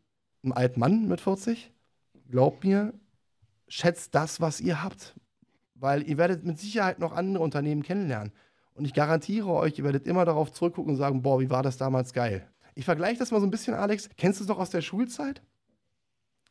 [0.43, 1.73] einem alten Mann mit 40,
[2.29, 2.93] glaubt mir,
[3.69, 5.15] schätzt das, was ihr habt.
[5.75, 8.33] Weil ihr werdet mit Sicherheit noch andere Unternehmen kennenlernen.
[8.77, 11.79] Und ich garantiere euch, ihr werdet immer darauf zurückgucken und sagen, boah, wie war das
[11.79, 12.47] damals geil.
[12.75, 14.11] Ich vergleiche das mal so ein bisschen, Alex.
[14.19, 15.43] Kennst du es noch aus der Schulzeit?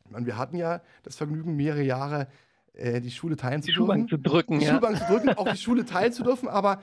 [0.04, 2.26] Ich meine, wir hatten ja das Vergnügen, mehrere Jahre
[2.72, 3.78] äh, die Schule teilen zu dürfen.
[3.78, 4.72] Schulbank zu drücken, die ja.
[4.72, 6.48] Schulbank zu drücken, auch die Schule teilen zu dürfen.
[6.48, 6.80] Aber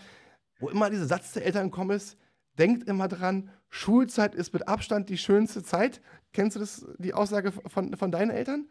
[0.60, 2.18] wo immer dieser Satz der Eltern kommt, ist,
[2.58, 6.02] denkt immer dran, Schulzeit ist mit Abstand die schönste Zeit.
[6.32, 8.70] Kennst du das, die Aussage von, von deinen Eltern?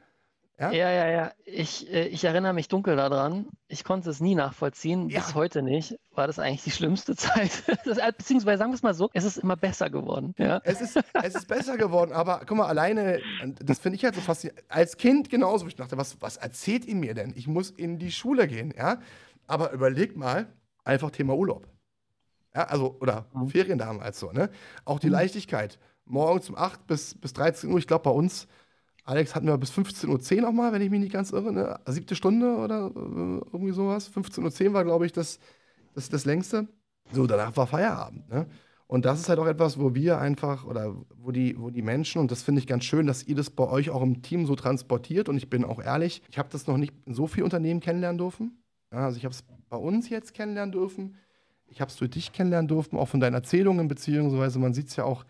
[0.58, 1.10] Ja, ja, ja.
[1.10, 1.32] ja.
[1.44, 3.46] Ich, äh, ich erinnere mich dunkel daran.
[3.68, 5.20] Ich konnte es nie nachvollziehen, ja.
[5.20, 5.98] bis heute nicht.
[6.14, 7.64] War das eigentlich die schlimmste Zeit?
[7.84, 10.34] Das, äh, beziehungsweise sagen wir es mal so, es ist immer besser geworden.
[10.38, 10.60] Ja?
[10.64, 13.20] Es, ist, es ist besser geworden, aber guck mal, alleine,
[13.60, 14.62] das finde ich halt so faszinierend.
[14.68, 17.32] Als Kind genauso, ich dachte, was, was erzählt ihr mir denn?
[17.34, 19.00] Ich muss in die Schule gehen, ja?
[19.46, 20.46] Aber überleg mal,
[20.84, 21.66] einfach Thema Urlaub.
[22.54, 23.48] Ja, also, oder mhm.
[23.48, 24.50] Ferien damals so, ne?
[24.84, 25.14] Auch die mhm.
[25.14, 25.78] Leichtigkeit.
[26.04, 28.46] Morgens um 8 bis, bis 13 Uhr, ich glaube bei uns
[29.04, 31.80] Alex hatten wir bis 15.10 Uhr nochmal, wenn ich mich nicht ganz irre, ne?
[31.86, 34.10] Siebte Stunde oder äh, irgendwie sowas.
[34.10, 35.40] 15.10 Uhr war, glaube ich, das,
[35.94, 36.68] das, das längste.
[37.10, 38.28] So, danach war Feierabend.
[38.28, 38.46] Ne?
[38.86, 42.20] Und das ist halt auch etwas, wo wir einfach, oder wo die, wo die Menschen,
[42.20, 44.54] und das finde ich ganz schön, dass ihr das bei euch auch im Team so
[44.54, 45.28] transportiert.
[45.28, 48.18] Und ich bin auch ehrlich, ich habe das noch nicht in so vielen Unternehmen kennenlernen
[48.18, 48.62] dürfen.
[48.92, 51.16] Ja, also ich habe es bei uns jetzt kennenlernen dürfen.
[51.68, 54.96] Ich habe es durch dich kennenlernen dürfen, auch von deinen Erzählungen, beziehungsweise man sieht es
[54.96, 55.24] ja auch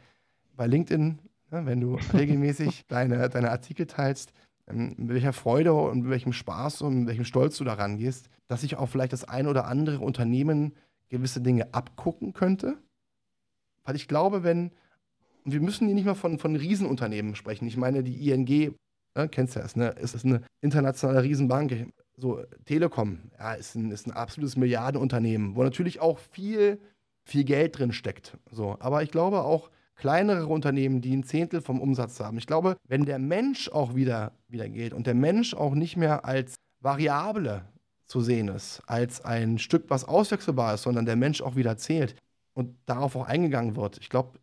[0.57, 1.21] bei LinkedIn,
[1.53, 4.33] wenn du regelmäßig deine, deine Artikel teilst,
[4.67, 8.29] ähm, mit welcher Freude und mit welchem Spaß und mit welchem Stolz du daran gehst,
[8.49, 10.75] dass sich auch vielleicht das ein oder andere Unternehmen
[11.09, 12.79] gewisse Dinge abgucken könnte.
[13.85, 14.73] Weil ich glaube, wenn,
[15.45, 17.67] und wir müssen hier nicht mal von, von Riesenunternehmen sprechen.
[17.67, 18.75] Ich meine, die ING,
[19.15, 21.93] ne, kennst du ja, ist eine, ist eine internationale Riesenbank.
[22.17, 26.81] So, Telekom, ja, ist ein, ist ein absolutes Milliardenunternehmen, wo natürlich auch viel,
[27.25, 28.39] viel Geld drin steckt.
[28.51, 32.39] So, aber ich glaube auch, kleinere Unternehmen, die ein Zehntel vom Umsatz haben.
[32.39, 36.25] Ich glaube, wenn der Mensch auch wieder, wieder geht und der Mensch auch nicht mehr
[36.25, 37.65] als Variable
[38.07, 42.17] zu sehen ist, als ein Stück, was auswechselbar ist, sondern der Mensch auch wieder zählt
[42.55, 44.39] und darauf auch eingegangen wird, ich glaube,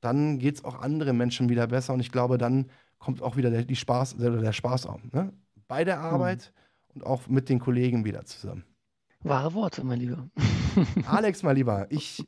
[0.00, 2.66] dann geht es auch anderen Menschen wieder besser und ich glaube, dann
[2.98, 5.00] kommt auch wieder der, die Spaß, der, der Spaß auf.
[5.12, 5.32] Ne?
[5.68, 6.94] Bei der Arbeit mhm.
[6.94, 8.64] und auch mit den Kollegen wieder zusammen.
[9.20, 10.28] Wahre Worte, mein Lieber.
[11.06, 12.24] Alex, mein Lieber, ich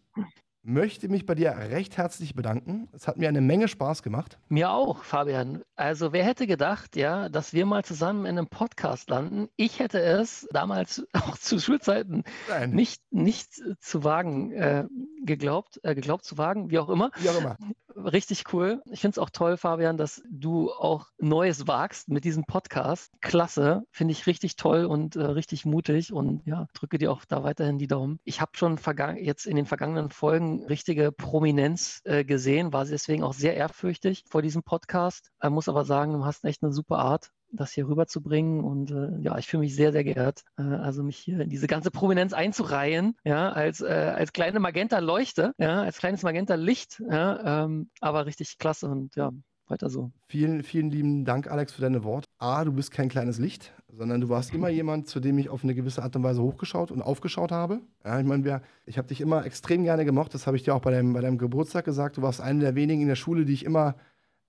[0.62, 2.88] möchte mich bei dir recht herzlich bedanken.
[2.92, 4.38] Es hat mir eine Menge Spaß gemacht.
[4.48, 5.62] Mir auch, Fabian.
[5.76, 9.48] Also wer hätte gedacht, ja, dass wir mal zusammen in einem Podcast landen?
[9.56, 12.24] Ich hätte es damals auch zu Schulzeiten
[12.68, 14.84] nicht, nicht zu wagen äh,
[15.24, 17.10] geglaubt, äh, geglaubt zu wagen, wie auch immer.
[17.16, 17.56] Wie auch immer
[18.04, 18.82] richtig cool.
[18.90, 23.12] Ich finde es auch toll, Fabian, dass du auch Neues wagst mit diesem Podcast.
[23.20, 27.42] Klasse, finde ich richtig toll und äh, richtig mutig und ja, drücke dir auch da
[27.42, 28.20] weiterhin die Daumen.
[28.24, 28.78] Ich habe schon
[29.18, 34.42] jetzt in den vergangenen Folgen richtige Prominenz äh, gesehen, war deswegen auch sehr ehrfürchtig vor
[34.42, 35.30] diesem Podcast.
[35.42, 38.64] Ich muss aber sagen, du hast echt eine super Art das hier rüberzubringen.
[38.64, 41.66] Und äh, ja, ich fühle mich sehr, sehr geehrt, äh, also mich hier in diese
[41.66, 43.86] ganze Prominenz einzureihen, ja, als, äh,
[44.16, 49.32] als kleine Magenta-Leuchte, ja, als kleines Magenta-Licht, ja, ähm, aber richtig klasse und ja,
[49.70, 50.10] weiter so.
[50.26, 52.26] Vielen, vielen lieben Dank, Alex, für deine Worte.
[52.38, 55.64] A, du bist kein kleines Licht, sondern du warst immer jemand, zu dem ich auf
[55.64, 57.80] eine gewisse Art und Weise hochgeschaut und aufgeschaut habe.
[58.04, 60.80] Ja, ich meine, ich habe dich immer extrem gerne gemocht, das habe ich dir auch
[60.80, 62.16] bei deinem, bei deinem Geburtstag gesagt.
[62.16, 63.96] Du warst eine der wenigen in der Schule, die ich immer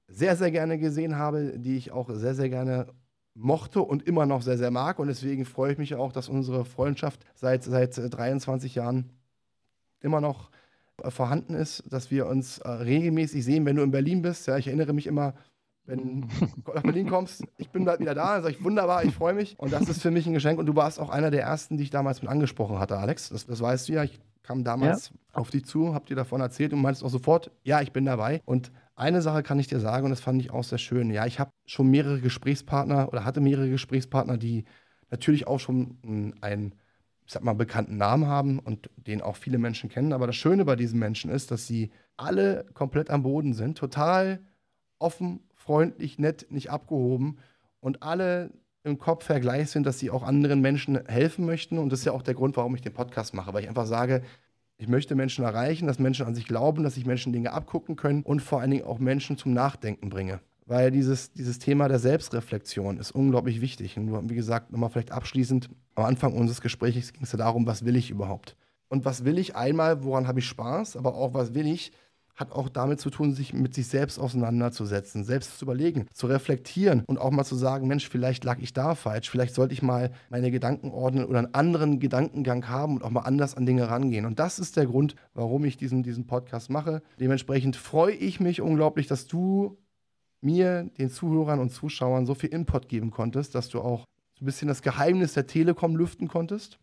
[0.10, 2.88] sehr, sehr gerne gesehen habe, die ich auch sehr, sehr gerne
[3.36, 5.00] mochte und immer noch sehr, sehr mag.
[5.00, 9.12] Und deswegen freue ich mich auch, dass unsere Freundschaft seit, seit 23 Jahren
[10.02, 10.50] immer noch
[11.04, 14.48] äh, vorhanden ist, dass wir uns äh, regelmäßig sehen, wenn du in Berlin bist.
[14.48, 15.34] Ja, ich erinnere mich immer,
[15.86, 16.22] wenn
[16.66, 19.34] du nach Berlin kommst, ich bin bald wieder da, dann sage ich, wunderbar, ich freue
[19.34, 19.58] mich.
[19.58, 20.60] Und das ist für mich ein Geschenk.
[20.60, 23.30] Und du warst auch einer der ersten, die ich damals mit angesprochen hatte, Alex.
[23.30, 24.04] Das, das weißt du ja.
[24.04, 25.16] Ich kam damals ja.
[25.34, 28.42] auf dich zu, hab dir davon erzählt und meintest auch sofort, ja, ich bin dabei.
[28.46, 31.10] Und eine Sache kann ich dir sagen und das fand ich auch sehr schön.
[31.10, 34.66] Ja, ich habe schon mehrere Gesprächspartner oder hatte mehrere Gesprächspartner, die
[35.10, 35.98] natürlich auch schon
[36.42, 36.76] einen,
[37.26, 40.14] ich sag mal, bekannten Namen haben und den auch viele Menschen kennen.
[40.14, 44.42] Aber das Schöne bei diesen Menschen ist, dass sie alle komplett am Boden sind, total
[45.00, 47.40] offen, freundlich, nett, nicht abgehoben
[47.80, 48.52] und alle
[48.84, 51.78] im Kopf vergleich sind, dass sie auch anderen Menschen helfen möchten.
[51.78, 53.86] Und das ist ja auch der Grund, warum ich den Podcast mache, weil ich einfach
[53.86, 54.24] sage,
[54.80, 58.24] ich möchte Menschen erreichen, dass Menschen an sich glauben, dass sich Menschen Dinge abgucken können
[58.24, 60.40] und vor allen Dingen auch Menschen zum Nachdenken bringe.
[60.70, 63.98] weil dieses, dieses Thema der Selbstreflexion ist unglaublich wichtig.
[63.98, 67.86] Und wie gesagt, nochmal vielleicht abschließend, am Anfang unseres Gesprächs ging es ja darum, was
[67.86, 68.56] will ich überhaupt?
[68.88, 71.92] Und was will ich einmal, woran habe ich Spaß, aber auch was will ich,
[72.40, 77.04] hat auch damit zu tun, sich mit sich selbst auseinanderzusetzen, selbst zu überlegen, zu reflektieren
[77.06, 80.12] und auch mal zu sagen, Mensch, vielleicht lag ich da falsch, vielleicht sollte ich mal
[80.30, 84.26] meine Gedanken ordnen oder einen anderen Gedankengang haben und auch mal anders an Dinge rangehen.
[84.26, 87.02] Und das ist der Grund, warum ich diesen, diesen Podcast mache.
[87.20, 89.78] Dementsprechend freue ich mich unglaublich, dass du
[90.40, 94.46] mir, den Zuhörern und Zuschauern so viel Input geben konntest, dass du auch so ein
[94.46, 96.80] bisschen das Geheimnis der Telekom lüften konntest.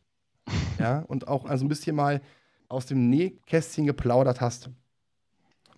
[0.78, 2.20] Ja, und auch also ein bisschen mal
[2.68, 4.68] aus dem Nähkästchen geplaudert hast,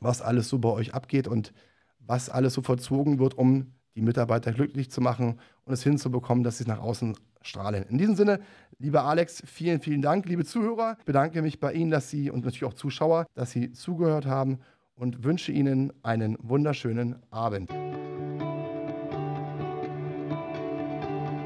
[0.01, 1.53] was alles so bei euch abgeht und
[1.99, 6.59] was alles so vollzogen wird, um die Mitarbeiter glücklich zu machen und es hinzubekommen, dass
[6.59, 7.85] sie nach außen strahlen.
[7.85, 8.41] In diesem Sinne,
[8.79, 10.27] lieber Alex, vielen, vielen Dank.
[10.27, 13.73] Liebe Zuhörer, ich bedanke mich bei Ihnen, dass Sie und natürlich auch Zuschauer, dass Sie
[13.73, 14.59] zugehört haben
[14.95, 17.71] und wünsche Ihnen einen wunderschönen Abend.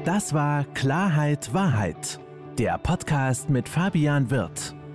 [0.05, 2.19] Das war Klarheit Wahrheit,
[2.57, 4.75] der Podcast mit Fabian Wirth.